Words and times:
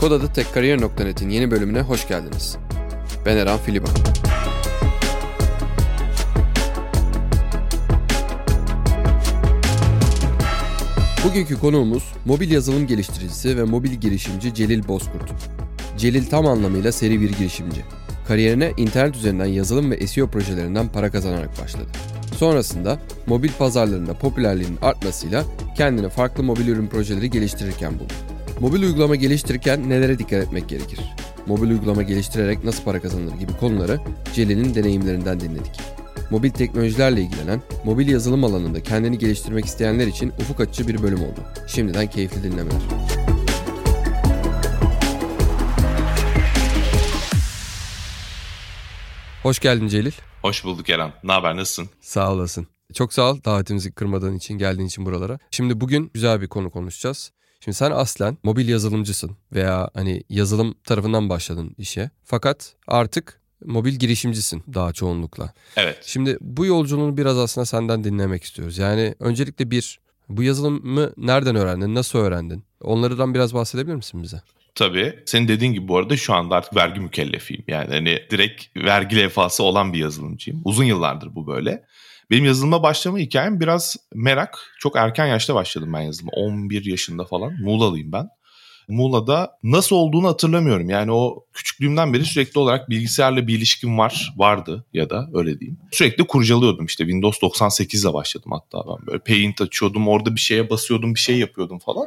Kod 0.00 0.34
Tekkariyer.net'in 0.34 1.30
yeni 1.30 1.50
bölümüne 1.50 1.80
hoş 1.80 2.08
geldiniz. 2.08 2.56
Ben 3.26 3.36
Eren 3.36 3.58
Filiban. 3.58 3.90
Bugünkü 11.24 11.60
konuğumuz 11.60 12.12
mobil 12.24 12.50
yazılım 12.50 12.86
geliştiricisi 12.86 13.56
ve 13.56 13.64
mobil 13.64 13.90
girişimci 13.90 14.54
Celil 14.54 14.88
Bozkurt. 14.88 15.32
Celil 15.96 16.26
tam 16.26 16.46
anlamıyla 16.46 16.92
seri 16.92 17.20
bir 17.20 17.32
girişimci. 17.32 17.84
Kariyerine 18.28 18.72
internet 18.76 19.16
üzerinden 19.16 19.46
yazılım 19.46 19.90
ve 19.90 20.06
SEO 20.06 20.26
projelerinden 20.26 20.88
para 20.88 21.10
kazanarak 21.10 21.62
başladı. 21.62 21.88
Sonrasında 22.36 22.98
mobil 23.26 23.50
pazarlarında 23.58 24.14
popülerliğinin 24.14 24.78
artmasıyla 24.82 25.44
kendini 25.76 26.08
farklı 26.08 26.42
mobil 26.42 26.68
ürün 26.68 26.86
projeleri 26.86 27.30
geliştirirken 27.30 27.98
buldu. 27.98 28.27
Mobil 28.60 28.82
uygulama 28.82 29.16
geliştirirken 29.16 29.88
nelere 29.90 30.18
dikkat 30.18 30.44
etmek 30.44 30.68
gerekir? 30.68 31.00
Mobil 31.46 31.70
uygulama 31.70 32.02
geliştirerek 32.02 32.64
nasıl 32.64 32.84
para 32.84 33.00
kazanılır 33.02 33.34
gibi 33.34 33.52
konuları 33.56 34.00
Celil'in 34.34 34.74
deneyimlerinden 34.74 35.40
dinledik. 35.40 35.80
Mobil 36.30 36.50
teknolojilerle 36.50 37.20
ilgilenen, 37.20 37.62
mobil 37.84 38.08
yazılım 38.08 38.44
alanında 38.44 38.82
kendini 38.82 39.18
geliştirmek 39.18 39.64
isteyenler 39.64 40.06
için 40.06 40.28
ufuk 40.30 40.60
açıcı 40.60 40.88
bir 40.88 41.02
bölüm 41.02 41.22
oldu. 41.22 41.40
Şimdiden 41.66 42.10
keyifli 42.10 42.42
dinlemeler. 42.42 42.82
Hoş 49.42 49.58
geldin 49.58 49.88
Celil. 49.88 50.12
Hoş 50.42 50.64
bulduk 50.64 50.90
Eren. 50.90 51.12
Ne 51.24 51.32
haber 51.32 51.56
nasılsın? 51.56 51.90
Sağ 52.00 52.32
olasın. 52.32 52.66
Çok 52.94 53.12
sağ 53.12 53.30
ol 53.30 53.38
davetimizi 53.44 53.92
kırmadığın 53.92 54.36
için, 54.36 54.58
geldiğin 54.58 54.88
için 54.88 55.06
buralara. 55.06 55.38
Şimdi 55.50 55.80
bugün 55.80 56.10
güzel 56.14 56.40
bir 56.40 56.48
konu 56.48 56.70
konuşacağız. 56.70 57.32
Şimdi 57.60 57.76
sen 57.76 57.90
aslen 57.90 58.38
mobil 58.42 58.68
yazılımcısın 58.68 59.36
veya 59.52 59.90
hani 59.94 60.22
yazılım 60.28 60.74
tarafından 60.84 61.28
başladın 61.28 61.74
işe. 61.78 62.10
Fakat 62.24 62.74
artık 62.86 63.40
mobil 63.64 63.92
girişimcisin 63.92 64.62
daha 64.74 64.92
çoğunlukla. 64.92 65.52
Evet. 65.76 65.98
Şimdi 66.02 66.38
bu 66.40 66.66
yolculuğunu 66.66 67.16
biraz 67.16 67.38
aslında 67.38 67.64
senden 67.64 68.04
dinlemek 68.04 68.44
istiyoruz. 68.44 68.78
Yani 68.78 69.14
öncelikle 69.20 69.70
bir 69.70 70.00
bu 70.28 70.42
yazılımı 70.42 71.12
nereden 71.16 71.56
öğrendin, 71.56 71.94
nasıl 71.94 72.18
öğrendin? 72.18 72.64
Onlardan 72.80 73.34
biraz 73.34 73.54
bahsedebilir 73.54 73.94
misin 73.94 74.22
bize? 74.22 74.42
Tabii. 74.74 75.18
Senin 75.26 75.48
dediğin 75.48 75.72
gibi 75.72 75.88
bu 75.88 75.96
arada 75.96 76.16
şu 76.16 76.34
anda 76.34 76.54
artık 76.54 76.76
vergi 76.76 77.00
mükellefiyim. 77.00 77.64
Yani 77.68 77.94
hani 77.94 78.22
direkt 78.30 78.76
vergi 78.76 79.16
levhası 79.16 79.62
olan 79.62 79.92
bir 79.92 79.98
yazılımcıyım. 79.98 80.60
Uzun 80.64 80.84
yıllardır 80.84 81.34
bu 81.34 81.46
böyle. 81.46 81.84
Benim 82.30 82.44
yazılıma 82.44 82.82
başlama 82.82 83.18
hikayem 83.18 83.60
biraz 83.60 83.96
merak. 84.14 84.74
Çok 84.78 84.96
erken 84.96 85.26
yaşta 85.26 85.54
başladım 85.54 85.92
ben 85.92 86.00
yazılıma. 86.00 86.32
11 86.32 86.84
yaşında 86.84 87.24
falan. 87.24 87.52
Muğla'lıyım 87.60 88.12
ben. 88.12 88.28
Muğla'da 88.88 89.58
nasıl 89.62 89.96
olduğunu 89.96 90.28
hatırlamıyorum. 90.28 90.90
Yani 90.90 91.12
o 91.12 91.44
küçüklüğümden 91.52 92.12
beri 92.12 92.24
sürekli 92.24 92.58
olarak 92.58 92.90
bilgisayarla 92.90 93.46
bir 93.46 93.54
ilişkim 93.54 93.98
var, 93.98 94.34
vardı 94.36 94.86
ya 94.92 95.10
da 95.10 95.28
öyle 95.34 95.60
diyeyim. 95.60 95.78
Sürekli 95.92 96.26
kurcalıyordum 96.26 96.86
işte 96.86 97.04
Windows 97.04 97.42
98 97.42 98.04
ile 98.04 98.12
başladım 98.12 98.52
hatta 98.52 98.78
ben 98.88 99.06
böyle 99.06 99.18
Paint 99.18 99.60
açıyordum, 99.60 100.08
orada 100.08 100.34
bir 100.34 100.40
şeye 100.40 100.70
basıyordum, 100.70 101.14
bir 101.14 101.20
şey 101.20 101.38
yapıyordum 101.38 101.78
falan. 101.78 102.06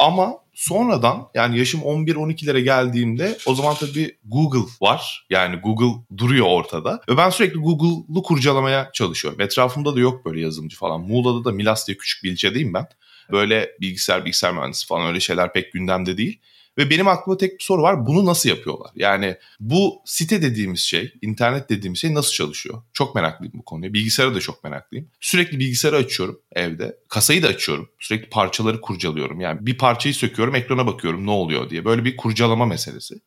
Ama 0.00 0.34
sonradan 0.54 1.28
yani 1.34 1.58
yaşım 1.58 1.80
11-12'lere 1.80 2.60
geldiğimde 2.60 3.38
o 3.46 3.54
zaman 3.54 3.74
tabii 3.74 4.18
Google 4.24 4.70
var. 4.80 5.26
Yani 5.30 5.56
Google 5.56 6.02
duruyor 6.16 6.46
ortada. 6.46 7.00
Ve 7.08 7.16
ben 7.16 7.30
sürekli 7.30 7.58
Google'lu 7.58 8.22
kurcalamaya 8.22 8.90
çalışıyorum. 8.92 9.40
Etrafımda 9.40 9.96
da 9.96 10.00
yok 10.00 10.24
böyle 10.24 10.40
yazılımcı 10.40 10.76
falan. 10.76 11.00
Muğla'da 11.00 11.44
da 11.44 11.52
Milas 11.52 11.86
diye 11.86 11.96
küçük 11.96 12.24
bir 12.24 12.30
ilçedeyim 12.30 12.74
ben. 12.74 12.86
Böyle 13.32 13.70
bilgisayar, 13.80 14.24
bilgisayar 14.24 14.52
mühendisi 14.52 14.86
falan 14.86 15.06
öyle 15.08 15.20
şeyler 15.20 15.52
pek 15.52 15.72
gündemde 15.72 16.16
değil. 16.16 16.40
Ve 16.80 16.90
benim 16.90 17.08
aklımda 17.08 17.38
tek 17.38 17.58
bir 17.58 17.64
soru 17.64 17.82
var. 17.82 18.06
Bunu 18.06 18.26
nasıl 18.26 18.48
yapıyorlar? 18.48 18.90
Yani 18.94 19.36
bu 19.60 20.02
site 20.04 20.42
dediğimiz 20.42 20.80
şey, 20.80 21.14
internet 21.22 21.70
dediğimiz 21.70 22.00
şey 22.00 22.14
nasıl 22.14 22.32
çalışıyor? 22.32 22.82
Çok 22.92 23.14
meraklıyım 23.14 23.54
bu 23.56 23.64
konuya. 23.64 23.92
Bilgisayara 23.92 24.34
da 24.34 24.40
çok 24.40 24.64
meraklıyım. 24.64 25.08
Sürekli 25.20 25.58
bilgisayarı 25.58 25.96
açıyorum 25.96 26.40
evde. 26.52 26.96
Kasayı 27.08 27.42
da 27.42 27.48
açıyorum. 27.48 27.88
Sürekli 27.98 28.28
parçaları 28.28 28.80
kurcalıyorum. 28.80 29.40
Yani 29.40 29.66
bir 29.66 29.78
parçayı 29.78 30.14
söküyorum, 30.14 30.54
ekrana 30.54 30.86
bakıyorum 30.86 31.26
ne 31.26 31.30
oluyor 31.30 31.70
diye. 31.70 31.84
Böyle 31.84 32.04
bir 32.04 32.16
kurcalama 32.16 32.66
meselesi. 32.66 33.20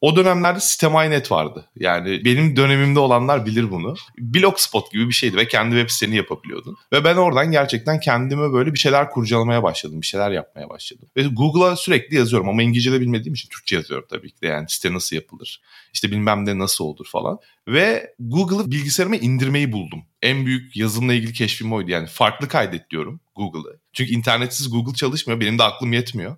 O 0.00 0.16
dönemlerde 0.16 0.60
Sistem.net 0.60 1.30
vardı. 1.32 1.68
Yani 1.76 2.24
benim 2.24 2.56
dönemimde 2.56 2.98
olanlar 2.98 3.46
bilir 3.46 3.70
bunu. 3.70 3.94
Blogspot 4.18 4.92
gibi 4.92 5.08
bir 5.08 5.14
şeydi 5.14 5.36
ve 5.36 5.48
kendi 5.48 5.76
web 5.76 5.90
siteni 5.90 6.16
yapabiliyordun. 6.16 6.76
Ve 6.92 7.04
ben 7.04 7.16
oradan 7.16 7.50
gerçekten 7.50 8.00
kendime 8.00 8.52
böyle 8.52 8.72
bir 8.72 8.78
şeyler 8.78 9.10
kurcalamaya 9.10 9.62
başladım. 9.62 10.00
Bir 10.00 10.06
şeyler 10.06 10.30
yapmaya 10.30 10.68
başladım. 10.68 11.08
Ve 11.16 11.22
Google'a 11.22 11.76
sürekli 11.76 12.16
yazıyorum 12.16 12.48
ama 12.48 12.62
İngilizce 12.62 12.92
de 12.92 13.00
bilmediğim 13.00 13.34
için 13.34 13.48
Türkçe 13.48 13.76
yazıyorum 13.76 14.06
tabii 14.10 14.30
ki 14.30 14.42
de. 14.42 14.46
Yani 14.46 14.66
site 14.68 14.92
nasıl 14.92 15.16
yapılır? 15.16 15.60
İşte 15.92 16.10
bilmem 16.10 16.46
ne 16.46 16.58
nasıl 16.58 16.84
olur 16.84 17.06
falan. 17.12 17.38
Ve 17.68 18.14
Google'ı 18.20 18.70
bilgisayarıma 18.70 19.16
indirmeyi 19.16 19.72
buldum. 19.72 20.02
En 20.22 20.46
büyük 20.46 20.76
yazılımla 20.76 21.14
ilgili 21.14 21.32
keşfim 21.32 21.72
oydu. 21.72 21.90
Yani 21.90 22.06
farklı 22.06 22.48
kaydet 22.48 22.90
diyorum 22.90 23.20
Google'ı. 23.36 23.80
Çünkü 23.92 24.12
internetsiz 24.12 24.70
Google 24.70 24.94
çalışmıyor. 24.94 25.40
Benim 25.40 25.58
de 25.58 25.62
aklım 25.62 25.92
yetmiyor. 25.92 26.36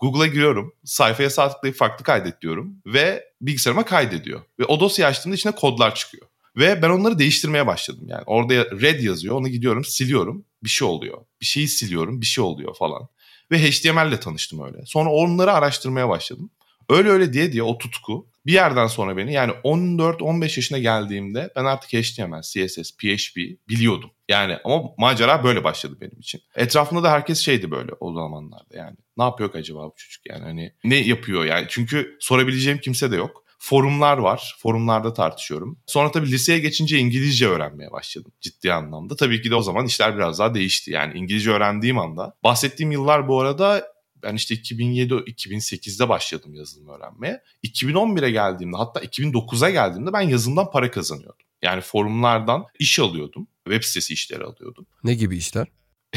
Google'a 0.00 0.26
giriyorum. 0.26 0.72
Sayfaya 0.84 1.30
sağ 1.30 1.48
tıklayıp 1.48 1.76
farklı 1.76 2.04
kaydet 2.04 2.42
diyorum. 2.42 2.76
Ve 2.86 3.24
bilgisayarıma 3.40 3.84
kaydediyor. 3.84 4.40
Ve 4.58 4.64
o 4.64 4.80
dosyayı 4.80 5.10
açtığımda 5.10 5.36
içinde 5.36 5.54
kodlar 5.54 5.94
çıkıyor. 5.94 6.26
Ve 6.56 6.82
ben 6.82 6.90
onları 6.90 7.18
değiştirmeye 7.18 7.66
başladım 7.66 8.04
yani. 8.08 8.22
Orada 8.26 8.54
red 8.54 9.00
yazıyor. 9.00 9.36
Onu 9.36 9.48
gidiyorum 9.48 9.84
siliyorum. 9.84 10.44
Bir 10.64 10.68
şey 10.68 10.88
oluyor. 10.88 11.18
Bir 11.40 11.46
şeyi 11.46 11.68
siliyorum. 11.68 12.20
Bir 12.20 12.26
şey 12.26 12.44
oluyor 12.44 12.74
falan. 12.74 13.08
Ve 13.50 13.58
HTML 13.58 14.08
ile 14.08 14.20
tanıştım 14.20 14.64
öyle. 14.64 14.78
Sonra 14.86 15.10
onları 15.10 15.52
araştırmaya 15.52 16.08
başladım. 16.08 16.50
Öyle 16.88 17.08
öyle 17.08 17.32
diye 17.32 17.52
diye 17.52 17.62
o 17.62 17.78
tutku 17.78 18.26
bir 18.46 18.52
yerden 18.52 18.86
sonra 18.86 19.16
beni 19.16 19.32
yani 19.32 19.52
14-15 19.64 20.42
yaşına 20.42 20.78
geldiğimde 20.78 21.52
ben 21.56 21.64
artık 21.64 21.92
HTML, 21.92 22.42
CSS, 22.42 22.96
PHP 22.96 23.36
biliyordum. 23.68 24.10
Yani 24.28 24.58
ama 24.64 24.82
macera 24.98 25.44
böyle 25.44 25.64
başladı 25.64 25.96
benim 26.00 26.18
için. 26.18 26.40
Etrafında 26.54 27.02
da 27.02 27.10
herkes 27.10 27.38
şeydi 27.38 27.70
böyle 27.70 27.92
o 28.00 28.14
zamanlarda 28.14 28.76
yani. 28.76 28.96
Ne 29.18 29.24
yapıyor 29.24 29.54
acaba 29.54 29.86
bu 29.86 29.94
çocuk 29.96 30.26
yani 30.26 30.42
hani 30.42 30.72
ne 30.84 30.96
yapıyor 30.96 31.44
yani 31.44 31.66
çünkü 31.68 32.16
sorabileceğim 32.20 32.78
kimse 32.78 33.10
de 33.10 33.16
yok. 33.16 33.46
Forumlar 33.58 34.18
var. 34.18 34.56
Forumlarda 34.58 35.12
tartışıyorum. 35.12 35.78
Sonra 35.86 36.10
tabii 36.10 36.30
liseye 36.30 36.58
geçince 36.58 36.98
İngilizce 36.98 37.48
öğrenmeye 37.48 37.92
başladım 37.92 38.32
ciddi 38.40 38.72
anlamda. 38.72 39.16
Tabii 39.16 39.42
ki 39.42 39.50
de 39.50 39.54
o 39.54 39.62
zaman 39.62 39.86
işler 39.86 40.16
biraz 40.16 40.38
daha 40.38 40.54
değişti. 40.54 40.90
Yani 40.90 41.18
İngilizce 41.18 41.50
öğrendiğim 41.50 41.98
anda. 41.98 42.36
Bahsettiğim 42.44 42.92
yıllar 42.92 43.28
bu 43.28 43.40
arada 43.40 43.95
ben 44.26 44.34
işte 44.34 44.54
2007-2008'de 44.54 46.08
başladım 46.08 46.54
yazılım 46.54 46.88
öğrenmeye. 46.88 47.42
2011'e 47.64 48.30
geldiğimde 48.30 48.76
hatta 48.76 49.00
2009'a 49.00 49.70
geldiğimde 49.70 50.12
ben 50.12 50.20
yazılımdan 50.20 50.70
para 50.70 50.90
kazanıyordum. 50.90 51.46
Yani 51.62 51.80
forumlardan 51.80 52.64
iş 52.78 52.98
alıyordum. 52.98 53.48
Web 53.64 53.82
sitesi 53.82 54.14
işleri 54.14 54.44
alıyordum. 54.44 54.86
Ne 55.04 55.14
gibi 55.14 55.36
işler? 55.36 55.66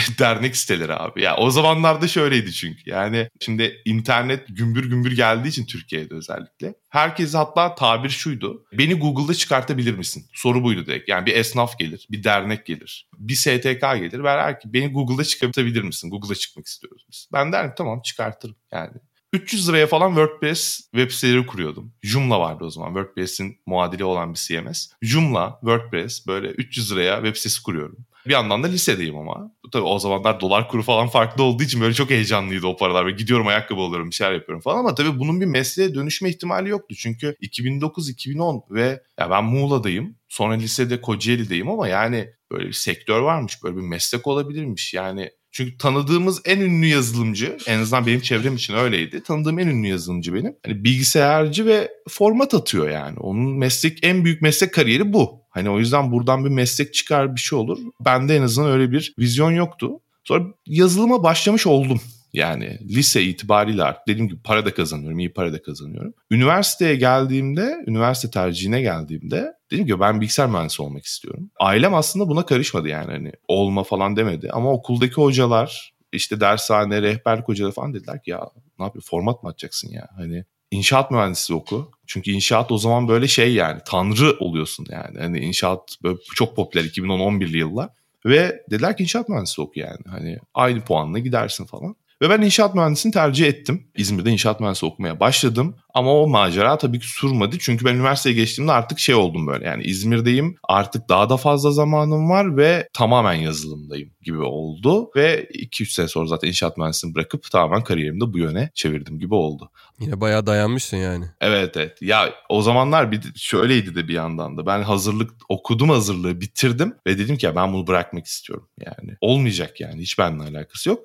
dernek 0.20 0.56
siteleri 0.56 0.94
abi. 0.94 1.22
Ya 1.24 1.38
o 1.38 1.50
zamanlarda 1.50 2.08
şöyleydi 2.08 2.54
çünkü. 2.54 2.90
Yani 2.90 3.30
şimdi 3.40 3.82
internet 3.86 4.46
gümbür 4.50 4.90
gümbür 4.90 5.16
geldiği 5.16 5.48
için 5.48 5.66
Türkiye'de 5.66 6.16
özellikle. 6.16 6.74
Herkes 6.90 7.34
hatta 7.34 7.76
tabir 7.76 8.10
şuydu. 8.10 8.66
Beni 8.74 8.94
Google'da 8.94 9.34
çıkartabilir 9.34 9.98
misin? 9.98 10.26
Soru 10.34 10.64
buydu 10.64 10.86
direkt. 10.86 11.10
Yani 11.10 11.26
bir 11.26 11.36
esnaf 11.36 11.80
gelir, 11.80 12.08
bir 12.12 12.24
dernek 12.24 12.66
gelir, 12.66 13.10
bir 13.18 13.36
STK 13.36 13.82
gelir 13.82 14.20
ve 14.20 14.24
der 14.24 14.60
ki 14.60 14.74
beni 14.74 14.88
Google'da 14.92 15.24
çıkartabilir 15.24 15.82
misin? 15.82 16.10
Google'da 16.10 16.36
çıkmak 16.36 16.68
istiyoruz 16.68 17.06
biz. 17.12 17.28
Ben 17.34 17.52
derim 17.52 17.74
tamam 17.78 18.02
çıkartırım 18.02 18.56
yani. 18.72 18.94
300 19.34 19.70
liraya 19.70 19.88
falan 19.88 20.10
WordPress 20.10 20.90
web 20.92 21.12
siteleri 21.12 21.46
kuruyordum. 21.46 21.94
Joomla 22.02 22.40
vardı 22.40 22.66
o 22.66 22.70
zaman. 22.70 22.94
WordPress'in 22.94 23.62
muadili 23.66 24.04
olan 24.04 24.34
bir 24.34 24.40
CMS. 24.40 24.92
Joomla, 25.02 25.60
WordPress 25.62 26.28
böyle 26.28 26.48
300 26.48 26.92
liraya 26.92 27.16
web 27.16 27.36
sitesi 27.36 27.64
kuruyorum. 27.64 28.06
Bir 28.28 28.34
yandan 28.34 28.64
da 28.64 28.68
lisedeyim 28.68 29.18
ama. 29.18 29.52
Tabii 29.72 29.84
o 29.84 30.00
zamanlar 30.00 30.40
dolar 30.40 30.68
kuru 30.68 30.84
falan 30.84 31.08
farklı 31.08 31.44
olduğu 31.44 31.64
için 31.64 31.82
böyle 31.82 31.94
çok 31.94 32.10
heyecanlıydı 32.10 32.68
o 32.68 32.78
paralar. 32.78 33.06
Böyle 33.06 33.18
gidiyorum 33.18 33.48
ayakkabı 33.48 33.82
alıyorum 33.82 34.10
bir 34.10 34.16
şeyler 34.16 34.34
yapıyorum 34.34 34.62
falan 34.62 34.80
ama 34.80 34.96
tabii 34.96 35.20
bunun 35.20 35.42
bir 35.42 35.46
mesleğe 35.46 35.96
dönüşme 35.96 36.30
ihtimali 36.30 36.70
yoktu. 36.70 36.96
Çünkü 36.96 37.36
2009-2010 37.42 38.62
ve 38.72 39.04
ya 39.20 39.30
ben 39.30 39.44
Muğla'dayım. 39.44 40.16
Sonra 40.30 40.54
lisede 40.54 41.02
Kocaeli'deyim 41.02 41.70
ama 41.70 41.88
yani 41.88 42.30
böyle 42.52 42.68
bir 42.68 42.74
sektör 42.74 43.20
varmış. 43.22 43.64
Böyle 43.64 43.78
bir 43.78 43.82
meslek 43.82 44.28
olabilirmiş. 44.28 44.94
Yani 44.94 45.32
çünkü 45.52 45.78
tanıdığımız 45.78 46.42
en 46.46 46.60
ünlü 46.60 46.86
yazılımcı, 46.86 47.58
en 47.68 47.80
azından 47.80 48.06
benim 48.06 48.22
çevrem 48.22 48.56
için 48.56 48.74
öyleydi. 48.74 49.24
Tanıdığım 49.24 49.60
en 49.60 49.68
ünlü 49.68 49.88
yazılımcı 49.88 50.34
benim. 50.34 50.56
Hani 50.66 50.84
bilgisayarcı 50.84 51.66
ve 51.66 51.92
format 52.10 52.54
atıyor 52.54 52.90
yani. 52.90 53.20
Onun 53.20 53.58
meslek 53.58 54.00
en 54.04 54.26
büyük 54.26 54.42
meslek 54.42 54.74
kariyeri 54.74 55.14
bu. 55.14 55.42
Hani 55.50 55.70
o 55.70 55.80
yüzden 55.80 56.12
buradan 56.12 56.46
bir 56.46 56.50
meslek 56.50 56.94
çıkar 56.94 57.36
bir 57.36 57.42
şey 57.42 57.60
olur. 57.60 57.80
Bende 58.06 58.36
en 58.36 58.42
azından 58.42 58.72
öyle 58.72 58.92
bir 58.92 59.14
vizyon 59.20 59.52
yoktu. 59.52 59.92
Sonra 60.24 60.46
yazılıma 60.66 61.24
başlamış 61.24 61.68
oldum. 61.68 62.02
Yani 62.34 62.80
lise 62.90 63.24
itibariyle 63.24 63.84
artık 63.84 64.08
dediğim 64.08 64.28
gibi 64.28 64.42
para 64.42 64.66
da 64.66 64.74
kazanıyorum, 64.74 65.20
iyi 65.20 65.34
para 65.34 65.54
da 65.54 65.62
kazanıyorum. 65.62 66.14
Üniversiteye 66.32 66.96
geldiğimde, 66.96 67.84
üniversite 67.88 68.32
tercihine 68.32 68.82
geldiğimde 68.82 69.54
dedim 69.72 69.88
ki 69.88 70.00
ben 70.00 70.22
bilgisayar 70.22 70.50
mühendisi 70.50 70.82
olmak 70.82 71.06
istiyorum. 71.06 71.52
Ailem 71.60 71.94
aslında 71.94 72.28
buna 72.28 72.46
karışmadı 72.46 72.88
yani 72.88 73.12
hani 73.12 73.32
olma 73.48 73.84
falan 73.84 74.16
demedi. 74.16 74.50
Ama 74.52 74.72
okuldaki 74.72 75.14
hocalar 75.14 75.94
işte 76.12 76.40
dershane, 76.40 77.02
rehberlik 77.02 77.48
hocaları 77.48 77.72
falan 77.74 77.94
dediler 77.94 78.24
ki 78.24 78.32
ya 78.32 78.50
Ne 78.80 78.86
yapıyor? 78.86 79.04
Format 79.04 79.44
mı 79.44 79.50
atacaksın 79.50 79.92
ya? 79.92 80.08
Hani 80.16 80.46
inşaat 80.72 81.12
mühendisliği 81.12 81.60
oku. 81.60 81.92
Çünkü 82.08 82.32
inşaat 82.32 82.72
o 82.72 82.78
zaman 82.78 83.08
böyle 83.08 83.28
şey 83.28 83.54
yani 83.54 83.82
tanrı 83.86 84.38
oluyorsun 84.40 84.86
yani. 84.90 85.20
Hani 85.20 85.40
inşaat 85.40 85.98
böyle 86.04 86.18
çok 86.36 86.56
popüler 86.56 86.84
2010-11'li 86.84 87.58
yıllar. 87.58 87.90
Ve 88.26 88.64
dediler 88.72 88.98
ki 88.98 89.04
inşaat 89.04 89.30
mühendisliği 89.30 89.68
oku 89.68 89.80
yani. 89.80 90.00
Hani 90.10 90.38
aynı 90.54 90.82
puanla 90.82 91.20
gidersin 91.20 91.66
falan. 91.66 91.96
Ve 92.22 92.30
ben 92.30 92.42
inşaat 92.42 92.76
mühendisliğini 92.76 93.14
tercih 93.14 93.48
ettim. 93.48 93.88
İzmir'de 93.98 94.32
inşaat 94.32 94.60
mühendisliği 94.60 94.92
okumaya 94.92 95.20
başladım. 95.20 95.76
Ama 95.94 96.14
o 96.14 96.28
macera 96.28 96.78
tabii 96.78 97.00
ki 97.00 97.08
sürmedi. 97.08 97.58
Çünkü 97.60 97.86
ben 97.86 97.96
üniversiteye 97.96 98.36
geçtiğimde 98.36 98.72
artık 98.72 99.00
şey 99.00 99.16
oldum 99.16 99.48
böyle. 99.48 99.66
Yani 99.66 99.84
İzmir'deyim. 99.84 100.56
Artık 100.64 101.10
daha 101.10 101.30
da 101.30 101.38
fazla 101.38 101.72
zamanım 101.72 102.30
var 102.30 102.58
ve 102.58 102.90
tamamen 102.94 103.34
yazılımdayım 103.34 104.10
gibi 104.22 104.42
oldu. 104.42 105.12
Ve 105.16 105.44
2-3 105.44 105.86
sene 105.86 106.08
sonra 106.08 106.28
zaten 106.28 106.48
inşaat 106.48 106.78
mühendisliğini 106.78 107.16
bırakıp 107.16 107.52
tamamen 107.52 107.84
kariyerimi 107.84 108.22
de 108.22 108.34
bu 108.34 108.38
yöne 108.38 108.70
çevirdim 108.76 109.20
gibi 109.20 109.34
oldu. 109.34 109.72
Yine 110.00 110.22
bayağı 110.22 110.46
dayanmışsın 110.46 110.98
yani. 110.98 111.26
Evet 111.42 111.78
evet. 111.78 112.02
Ya 112.02 112.30
o 112.50 112.62
zamanlar 112.62 113.12
bir 113.12 113.22
şöyleydi 113.36 113.96
de 113.96 114.08
bir 114.08 114.14
yandan 114.14 114.58
da. 114.58 114.66
Ben 114.66 114.82
hazırlık 114.82 115.32
okudum 115.50 115.90
hazırlığı 115.90 116.42
bitirdim 116.42 116.96
ve 117.08 117.18
dedim 117.18 117.38
ki 117.38 117.46
ya 117.46 117.56
ben 117.56 117.74
bunu 117.74 117.88
bırakmak 117.88 118.26
istiyorum. 118.26 118.68
Yani 118.86 119.18
olmayacak 119.22 119.80
yani 119.80 120.02
hiç 120.02 120.20
benimle 120.20 120.44
alakası 120.44 120.90
yok. 120.90 121.00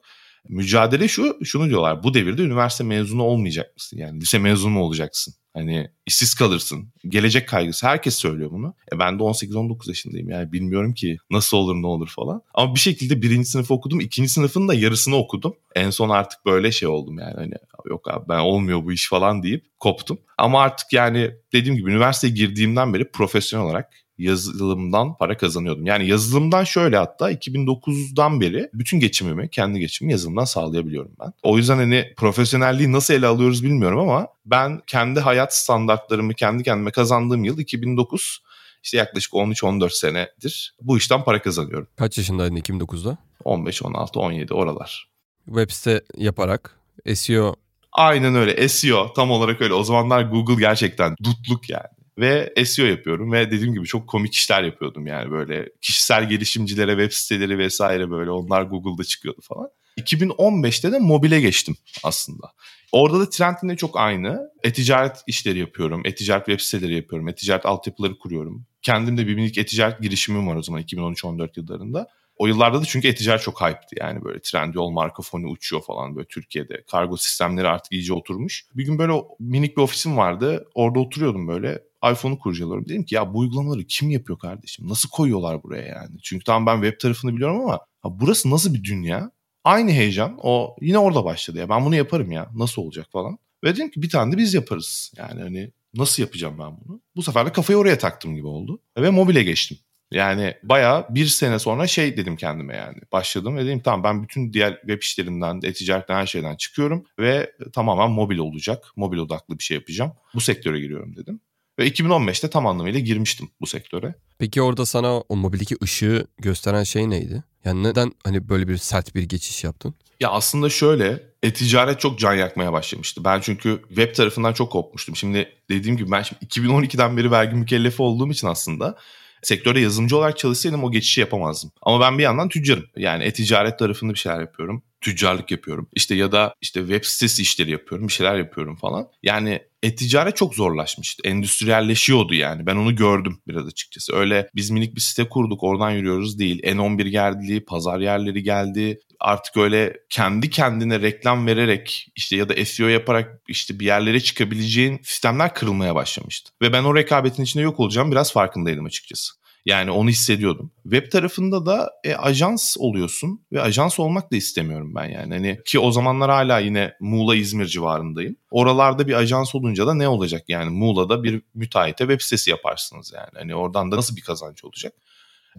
Mücadele 0.48 1.08
şu, 1.08 1.38
şunu 1.44 1.68
diyorlar. 1.68 2.02
Bu 2.02 2.14
devirde 2.14 2.42
üniversite 2.42 2.84
mezunu 2.84 3.22
olmayacak 3.22 3.76
mısın? 3.76 3.96
Yani 3.96 4.20
lise 4.20 4.38
mezunu 4.38 4.80
olacaksın? 4.80 5.34
Hani 5.54 5.90
işsiz 6.06 6.34
kalırsın. 6.34 6.92
Gelecek 7.08 7.48
kaygısı. 7.48 7.86
Herkes 7.86 8.14
söylüyor 8.14 8.50
bunu. 8.50 8.74
E 8.94 8.98
ben 8.98 9.18
de 9.18 9.22
18-19 9.22 9.88
yaşındayım. 9.88 10.30
Yani 10.30 10.52
bilmiyorum 10.52 10.94
ki 10.94 11.16
nasıl 11.30 11.56
olur 11.56 11.74
ne 11.82 11.86
olur 11.86 12.08
falan. 12.08 12.42
Ama 12.54 12.74
bir 12.74 12.80
şekilde 12.80 13.22
birinci 13.22 13.48
sınıf 13.48 13.70
okudum. 13.70 14.00
ikinci 14.00 14.28
sınıfın 14.28 14.68
da 14.68 14.74
yarısını 14.74 15.16
okudum. 15.16 15.56
En 15.74 15.90
son 15.90 16.08
artık 16.08 16.46
böyle 16.46 16.72
şey 16.72 16.88
oldum 16.88 17.18
yani. 17.18 17.34
Hani 17.34 17.54
yok 17.86 18.08
abi 18.10 18.28
ben 18.28 18.38
olmuyor 18.38 18.84
bu 18.84 18.92
iş 18.92 19.08
falan 19.08 19.42
deyip 19.42 19.64
koptum. 19.78 20.18
Ama 20.38 20.62
artık 20.62 20.92
yani 20.92 21.30
dediğim 21.52 21.76
gibi 21.76 21.90
üniversiteye 21.90 22.32
girdiğimden 22.32 22.94
beri 22.94 23.10
profesyonel 23.10 23.66
olarak 23.66 24.03
yazılımdan 24.18 25.16
para 25.16 25.36
kazanıyordum. 25.36 25.86
Yani 25.86 26.08
yazılımdan 26.08 26.64
şöyle 26.64 26.96
hatta 26.96 27.32
2009'dan 27.32 28.40
beri 28.40 28.70
bütün 28.74 29.00
geçimimi, 29.00 29.48
kendi 29.50 29.80
geçimimi 29.80 30.12
yazılımdan 30.12 30.44
sağlayabiliyorum 30.44 31.12
ben. 31.20 31.32
O 31.42 31.56
yüzden 31.56 31.76
hani 31.76 32.14
profesyonelliği 32.16 32.92
nasıl 32.92 33.14
ele 33.14 33.26
alıyoruz 33.26 33.64
bilmiyorum 33.64 33.98
ama 33.98 34.28
ben 34.46 34.80
kendi 34.86 35.20
hayat 35.20 35.56
standartlarımı 35.56 36.34
kendi 36.34 36.62
kendime 36.62 36.90
kazandığım 36.90 37.44
yıl 37.44 37.58
2009 37.58 38.42
işte 38.82 38.96
yaklaşık 38.96 39.32
13-14 39.32 39.90
senedir 39.90 40.74
bu 40.80 40.96
işten 40.96 41.24
para 41.24 41.42
kazanıyorum. 41.42 41.88
Kaç 41.96 42.18
yaşındaydın 42.18 42.56
2009'da? 42.56 43.16
15, 43.44 43.82
16, 43.82 44.20
17 44.20 44.54
oralar. 44.54 45.08
Web 45.46 45.70
site 45.70 46.04
yaparak 46.16 46.78
SEO 47.14 47.54
Aynen 47.94 48.34
öyle 48.34 48.68
SEO 48.68 49.12
tam 49.12 49.30
olarak 49.30 49.60
öyle. 49.60 49.74
O 49.74 49.84
zamanlar 49.84 50.22
Google 50.22 50.54
gerçekten 50.54 51.16
dutluk 51.24 51.70
yani 51.70 51.86
ve 52.18 52.54
SEO 52.64 52.86
yapıyorum 52.86 53.32
ve 53.32 53.50
dediğim 53.50 53.74
gibi 53.74 53.86
çok 53.86 54.08
komik 54.08 54.34
işler 54.34 54.62
yapıyordum 54.62 55.06
yani 55.06 55.30
böyle 55.30 55.68
kişisel 55.80 56.28
gelişimcilere 56.28 56.90
web 56.90 57.12
siteleri 57.12 57.58
vesaire 57.58 58.10
böyle 58.10 58.30
onlar 58.30 58.62
Google'da 58.62 59.04
çıkıyordu 59.04 59.40
falan. 59.42 59.68
2015'te 59.98 60.92
de 60.92 60.98
mobile 60.98 61.40
geçtim 61.40 61.76
aslında. 62.04 62.52
Orada 62.92 63.20
da 63.20 63.30
trend 63.30 63.56
yine 63.62 63.76
çok 63.76 63.96
aynı. 63.98 64.50
E-ticaret 64.62 65.22
işleri 65.26 65.58
yapıyorum. 65.58 66.02
E-ticaret 66.04 66.46
web 66.46 66.60
siteleri 66.60 66.94
yapıyorum. 66.94 67.28
E-ticaret 67.28 67.66
altyapıları 67.66 68.18
kuruyorum. 68.18 68.66
Kendim 68.82 69.18
de 69.18 69.26
bir 69.26 69.34
minik 69.34 69.58
e-ticaret 69.58 70.00
girişimim 70.00 70.48
var 70.48 70.56
o 70.56 70.62
zaman 70.62 70.82
2013-14 70.82 71.50
yıllarında. 71.56 72.08
O 72.36 72.46
yıllarda 72.46 72.80
da 72.80 72.84
çünkü 72.84 73.08
e-ticaret 73.08 73.42
çok 73.42 73.60
hype'tı 73.60 73.96
yani 74.00 74.24
böyle 74.24 74.40
Trendyol 74.40 74.90
marka 74.90 75.22
fonu 75.22 75.46
uçuyor 75.46 75.82
falan 75.82 76.16
böyle 76.16 76.26
Türkiye'de. 76.28 76.84
Kargo 76.90 77.16
sistemleri 77.16 77.68
artık 77.68 77.92
iyice 77.92 78.12
oturmuş. 78.12 78.64
Bir 78.74 78.84
gün 78.84 78.98
böyle 78.98 79.12
minik 79.40 79.76
bir 79.76 79.82
ofisim 79.82 80.16
vardı. 80.16 80.68
Orada 80.74 80.98
oturuyordum 80.98 81.48
böyle 81.48 81.82
iPhone'u 82.12 82.38
kurcalıyorum. 82.38 82.88
Dedim 82.88 83.04
ki 83.04 83.14
ya 83.14 83.34
bu 83.34 83.38
uygulamaları 83.38 83.84
kim 83.84 84.10
yapıyor 84.10 84.38
kardeşim? 84.38 84.88
Nasıl 84.88 85.08
koyuyorlar 85.08 85.62
buraya 85.62 85.86
yani? 85.86 86.16
Çünkü 86.22 86.44
tamam 86.44 86.66
ben 86.66 86.82
web 86.82 87.00
tarafını 87.00 87.36
biliyorum 87.36 87.60
ama 87.60 87.72
ha, 87.72 88.20
burası 88.20 88.50
nasıl 88.50 88.74
bir 88.74 88.84
dünya? 88.84 89.30
Aynı 89.64 89.90
heyecan 89.90 90.38
o 90.42 90.76
yine 90.80 90.98
orada 90.98 91.24
başladı 91.24 91.58
ya. 91.58 91.68
Ben 91.68 91.84
bunu 91.84 91.96
yaparım 91.96 92.32
ya. 92.32 92.50
Nasıl 92.54 92.82
olacak 92.82 93.06
falan. 93.12 93.38
Ve 93.64 93.76
dedim 93.76 93.90
ki 93.90 94.02
bir 94.02 94.10
tane 94.10 94.32
de 94.32 94.38
biz 94.38 94.54
yaparız. 94.54 95.12
Yani 95.16 95.42
hani 95.42 95.70
nasıl 95.94 96.22
yapacağım 96.22 96.58
ben 96.58 96.76
bunu? 96.84 97.00
Bu 97.16 97.22
sefer 97.22 97.46
de 97.46 97.52
kafayı 97.52 97.78
oraya 97.78 97.98
taktım 97.98 98.34
gibi 98.34 98.46
oldu. 98.46 98.80
Ve 98.98 99.10
mobile 99.10 99.42
geçtim. 99.42 99.78
Yani 100.10 100.54
bayağı 100.62 101.06
bir 101.14 101.26
sene 101.26 101.58
sonra 101.58 101.86
şey 101.86 102.16
dedim 102.16 102.36
kendime 102.36 102.76
yani. 102.76 102.98
Başladım 103.12 103.56
ve 103.56 103.64
dedim 103.66 103.80
tamam 103.80 104.04
ben 104.04 104.22
bütün 104.22 104.52
diğer 104.52 104.80
web 104.80 105.02
işlerinden, 105.02 105.60
e-ticaretten 105.64 106.14
her 106.16 106.26
şeyden 106.26 106.56
çıkıyorum 106.56 107.04
ve 107.18 107.52
tamamen 107.72 108.10
mobil 108.10 108.38
olacak. 108.38 108.84
Mobil 108.96 109.18
odaklı 109.18 109.58
bir 109.58 109.64
şey 109.64 109.74
yapacağım. 109.74 110.12
Bu 110.34 110.40
sektöre 110.40 110.80
giriyorum 110.80 111.16
dedim. 111.16 111.40
Ve 111.78 111.88
2015'te 111.88 112.50
tam 112.50 112.66
anlamıyla 112.66 113.00
girmiştim 113.00 113.48
bu 113.60 113.66
sektöre. 113.66 114.14
Peki 114.38 114.62
orada 114.62 114.86
sana 114.86 115.20
o 115.20 115.36
mobildeki 115.36 115.76
ışığı 115.82 116.26
gösteren 116.38 116.82
şey 116.82 117.10
neydi? 117.10 117.44
Yani 117.64 117.82
neden 117.82 118.12
hani 118.24 118.48
böyle 118.48 118.68
bir 118.68 118.76
sert 118.76 119.14
bir 119.14 119.22
geçiş 119.22 119.64
yaptın? 119.64 119.94
Ya 120.20 120.30
aslında 120.30 120.70
şöyle 120.70 121.22
e-ticaret 121.42 122.00
çok 122.00 122.18
can 122.18 122.34
yakmaya 122.34 122.72
başlamıştı. 122.72 123.24
Ben 123.24 123.40
çünkü 123.40 123.82
web 123.88 124.14
tarafından 124.14 124.52
çok 124.52 124.72
kopmuştum. 124.72 125.16
Şimdi 125.16 125.52
dediğim 125.70 125.96
gibi 125.96 126.10
ben 126.10 126.22
şimdi 126.22 126.44
2012'den 126.44 127.16
beri 127.16 127.30
vergi 127.30 127.56
mükellefi 127.56 128.02
olduğum 128.02 128.30
için 128.30 128.46
aslında 128.46 128.96
sektörde 129.42 129.80
yazılımcı 129.80 130.16
olarak 130.16 130.38
çalışsaydım 130.38 130.84
o 130.84 130.90
geçişi 130.90 131.20
yapamazdım. 131.20 131.70
Ama 131.82 132.00
ben 132.00 132.18
bir 132.18 132.22
yandan 132.22 132.48
tüccarım. 132.48 132.84
Yani 132.96 133.24
e-ticaret 133.24 133.78
tarafında 133.78 134.12
bir 134.14 134.18
şeyler 134.18 134.40
yapıyorum. 134.40 134.82
Tüccarlık 135.00 135.50
yapıyorum. 135.50 135.88
İşte 135.94 136.14
ya 136.14 136.32
da 136.32 136.54
işte 136.60 136.80
web 136.80 137.04
sitesi 137.04 137.42
işleri 137.42 137.70
yapıyorum. 137.70 138.08
Bir 138.08 138.12
şeyler 138.12 138.34
yapıyorum 138.34 138.76
falan. 138.76 139.08
Yani 139.22 139.60
e-ticaret 139.84 140.36
çok 140.36 140.54
zorlaşmıştı. 140.54 141.28
Endüstriyelleşiyordu 141.28 142.34
yani. 142.34 142.66
Ben 142.66 142.76
onu 142.76 142.96
gördüm 142.96 143.38
biraz 143.48 143.66
açıkçası. 143.66 144.16
Öyle 144.16 144.48
biz 144.54 144.70
minik 144.70 144.96
bir 144.96 145.00
site 145.00 145.28
kurduk 145.28 145.62
oradan 145.62 145.90
yürüyoruz 145.90 146.38
değil. 146.38 146.62
N11 146.62 147.08
geldi, 147.08 147.64
pazar 147.64 148.00
yerleri 148.00 148.42
geldi. 148.42 149.00
Artık 149.20 149.56
öyle 149.56 149.96
kendi 150.10 150.50
kendine 150.50 151.00
reklam 151.00 151.46
vererek 151.46 152.08
işte 152.16 152.36
ya 152.36 152.48
da 152.48 152.64
SEO 152.64 152.88
yaparak 152.88 153.40
işte 153.48 153.80
bir 153.80 153.86
yerlere 153.86 154.20
çıkabileceğin 154.20 155.00
sistemler 155.02 155.54
kırılmaya 155.54 155.94
başlamıştı. 155.94 156.50
Ve 156.62 156.72
ben 156.72 156.84
o 156.84 156.96
rekabetin 156.96 157.42
içinde 157.42 157.62
yok 157.62 157.80
olacağım 157.80 158.10
biraz 158.10 158.32
farkındaydım 158.32 158.84
açıkçası. 158.84 159.43
Yani 159.64 159.90
onu 159.90 160.08
hissediyordum. 160.08 160.72
Web 160.82 161.10
tarafında 161.10 161.66
da 161.66 161.90
e, 162.04 162.14
ajans 162.14 162.76
oluyorsun 162.78 163.46
ve 163.52 163.60
ajans 163.60 164.00
olmak 164.00 164.32
da 164.32 164.36
istemiyorum 164.36 164.94
ben 164.94 165.04
yani. 165.04 165.34
Hani 165.34 165.58
ki 165.64 165.78
o 165.78 165.90
zamanlar 165.90 166.30
hala 166.30 166.58
yine 166.58 166.94
Muğla 167.00 167.36
İzmir 167.36 167.66
civarındayım. 167.66 168.36
Oralarda 168.50 169.08
bir 169.08 169.14
ajans 169.14 169.54
olunca 169.54 169.86
da 169.86 169.94
ne 169.94 170.08
olacak 170.08 170.42
yani 170.48 170.70
Muğla'da 170.70 171.22
bir 171.22 171.42
müteahhite 171.54 172.04
web 172.04 172.20
sitesi 172.20 172.50
yaparsınız 172.50 173.12
yani. 173.14 173.30
Hani 173.34 173.54
oradan 173.54 173.92
da 173.92 173.96
nasıl 173.96 174.16
bir 174.16 174.22
kazanç 174.22 174.64
olacak? 174.64 174.92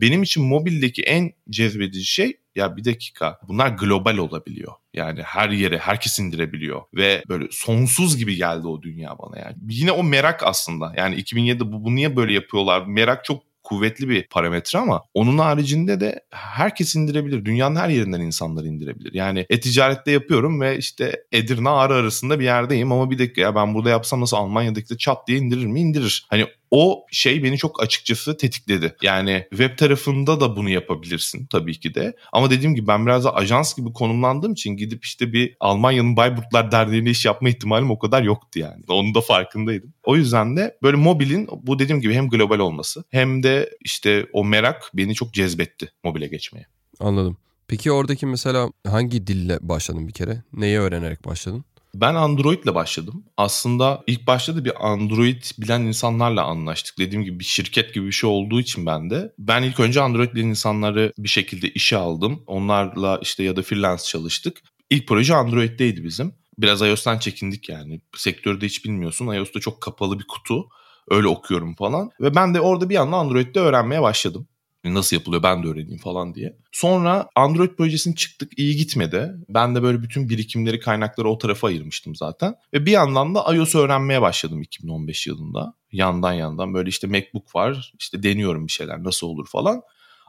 Benim 0.01 0.23
için 0.23 0.43
mobildeki 0.43 1.01
en 1.01 1.33
cezbedici 1.49 2.05
şey 2.05 2.37
ya 2.55 2.77
bir 2.77 2.85
dakika 2.85 3.39
bunlar 3.47 3.67
global 3.67 4.17
olabiliyor. 4.17 4.73
Yani 4.93 5.21
her 5.21 5.49
yere 5.49 5.77
herkes 5.77 6.19
indirebiliyor 6.19 6.81
ve 6.93 7.23
böyle 7.29 7.47
sonsuz 7.51 8.17
gibi 8.17 8.35
geldi 8.35 8.67
o 8.67 8.81
dünya 8.81 9.15
bana 9.19 9.39
yani. 9.39 9.55
Yine 9.69 9.91
o 9.91 10.03
merak 10.03 10.43
aslında. 10.43 10.93
Yani 10.97 11.15
2007'de 11.15 11.71
bu, 11.71 11.83
bu 11.83 11.95
niye 11.95 12.15
böyle 12.15 12.33
yapıyorlar? 12.33 12.85
Merak 12.85 13.25
çok 13.25 13.43
kuvvetli 13.65 14.09
bir 14.09 14.27
parametre 14.27 14.79
ama 14.79 15.01
onun 15.13 15.37
haricinde 15.37 15.99
de 15.99 16.19
herkes 16.31 16.95
indirebilir. 16.95 17.45
Dünyanın 17.45 17.75
her 17.75 17.89
yerinden 17.89 18.21
insanlar 18.21 18.63
indirebilir. 18.63 19.13
Yani 19.13 19.45
e-ticarette 19.49 20.11
yapıyorum 20.11 20.61
ve 20.61 20.77
işte 20.77 21.23
Edirne 21.31 21.69
Ağrı 21.69 21.93
arasında 21.93 22.39
bir 22.39 22.43
yerdeyim 22.43 22.91
ama 22.91 23.11
bir 23.11 23.19
dakika 23.19 23.41
ya 23.41 23.55
ben 23.55 23.73
burada 23.73 23.89
yapsam 23.89 24.21
nasıl 24.21 24.37
Almanya'daki 24.37 24.89
de 24.89 24.97
çat 24.97 25.27
diye 25.27 25.37
indirir 25.37 25.65
mi? 25.65 25.79
İndirir. 25.79 26.27
Hani 26.29 26.45
o 26.71 27.05
şey 27.11 27.43
beni 27.43 27.57
çok 27.57 27.83
açıkçası 27.83 28.37
tetikledi. 28.37 28.95
Yani 29.01 29.45
web 29.49 29.77
tarafında 29.77 30.39
da 30.39 30.55
bunu 30.55 30.69
yapabilirsin 30.69 31.45
tabii 31.45 31.79
ki 31.79 31.95
de. 31.95 32.15
Ama 32.31 32.49
dediğim 32.49 32.75
gibi 32.75 32.87
ben 32.87 33.05
biraz 33.05 33.23
da 33.23 33.35
ajans 33.35 33.75
gibi 33.75 33.93
konumlandığım 33.93 34.53
için 34.53 34.77
gidip 34.77 35.05
işte 35.05 35.33
bir 35.33 35.55
Almanya'nın 35.59 36.17
Bayburtlar 36.17 36.71
Derneği'ne 36.71 37.09
iş 37.09 37.25
yapma 37.25 37.49
ihtimalim 37.49 37.91
o 37.91 37.99
kadar 37.99 38.23
yoktu 38.23 38.59
yani. 38.59 38.83
Onun 38.87 39.15
da 39.15 39.21
farkındaydım. 39.21 39.93
O 40.03 40.15
yüzden 40.15 40.57
de 40.57 40.77
böyle 40.83 40.97
mobilin 40.97 41.47
bu 41.63 41.79
dediğim 41.79 42.01
gibi 42.01 42.13
hem 42.13 42.29
global 42.29 42.59
olması 42.59 43.03
hem 43.09 43.43
de 43.43 43.69
işte 43.81 44.25
o 44.33 44.45
merak 44.45 44.91
beni 44.93 45.15
çok 45.15 45.33
cezbetti 45.33 45.91
mobile 46.03 46.27
geçmeye. 46.27 46.65
Anladım. 46.99 47.37
Peki 47.67 47.91
oradaki 47.91 48.25
mesela 48.25 48.69
hangi 48.87 49.27
dille 49.27 49.57
başladın 49.61 50.07
bir 50.07 50.13
kere? 50.13 50.43
Neyi 50.53 50.79
öğrenerek 50.79 51.25
başladın? 51.25 51.65
Ben 52.01 52.15
Android 52.15 52.63
ile 52.63 52.75
başladım. 52.75 53.23
Aslında 53.37 54.03
ilk 54.07 54.27
başta 54.27 54.55
da 54.55 54.65
bir 54.65 54.87
Android 54.87 55.43
bilen 55.59 55.81
insanlarla 55.81 56.43
anlaştık. 56.43 56.97
Dediğim 56.97 57.23
gibi 57.23 57.39
bir 57.39 57.43
şirket 57.43 57.93
gibi 57.93 58.07
bir 58.07 58.11
şey 58.11 58.29
olduğu 58.29 58.59
için 58.59 58.85
ben 58.85 59.09
de. 59.09 59.33
Ben 59.39 59.63
ilk 59.63 59.79
önce 59.79 60.01
Android 60.01 60.33
bilen 60.33 60.47
insanları 60.47 61.13
bir 61.17 61.29
şekilde 61.29 61.69
işe 61.69 61.97
aldım. 61.97 62.43
Onlarla 62.47 63.19
işte 63.21 63.43
ya 63.43 63.55
da 63.55 63.61
freelance 63.61 64.03
çalıştık. 64.03 64.57
İlk 64.89 65.07
proje 65.07 65.35
Android'deydi 65.35 66.03
bizim. 66.03 66.33
Biraz 66.57 66.81
iOS'tan 66.81 67.19
çekindik 67.19 67.69
yani. 67.69 68.01
Sektörde 68.15 68.65
hiç 68.65 68.85
bilmiyorsun. 68.85 69.27
iOS'ta 69.27 69.59
çok 69.59 69.81
kapalı 69.81 70.19
bir 70.19 70.27
kutu. 70.27 70.67
Öyle 71.09 71.27
okuyorum 71.27 71.75
falan. 71.75 72.09
Ve 72.21 72.35
ben 72.35 72.53
de 72.53 72.61
orada 72.61 72.89
bir 72.89 72.95
anda 72.95 73.15
Android'de 73.17 73.59
öğrenmeye 73.59 74.01
başladım. 74.01 74.47
Nasıl 74.93 75.15
yapılıyor 75.15 75.43
ben 75.43 75.63
de 75.63 75.67
öğreneyim 75.67 75.97
falan 75.97 76.35
diye. 76.35 76.57
Sonra 76.71 77.29
Android 77.35 77.75
projesini 77.75 78.15
çıktık 78.15 78.59
iyi 78.59 78.75
gitmedi. 78.75 79.31
Ben 79.49 79.75
de 79.75 79.83
böyle 79.83 80.03
bütün 80.03 80.29
birikimleri 80.29 80.79
kaynakları 80.79 81.29
o 81.29 81.37
tarafa 81.37 81.67
ayırmıştım 81.67 82.15
zaten. 82.15 82.55
Ve 82.73 82.85
bir 82.85 82.91
yandan 82.91 83.35
da 83.35 83.55
iOS 83.55 83.75
öğrenmeye 83.75 84.21
başladım 84.21 84.61
2015 84.61 85.27
yılında. 85.27 85.73
Yandan 85.91 86.33
yandan 86.33 86.73
böyle 86.73 86.89
işte 86.89 87.07
MacBook 87.07 87.55
var 87.55 87.93
işte 87.99 88.23
deniyorum 88.23 88.67
bir 88.67 88.71
şeyler 88.71 89.03
nasıl 89.03 89.27
olur 89.27 89.47
falan. 89.47 89.81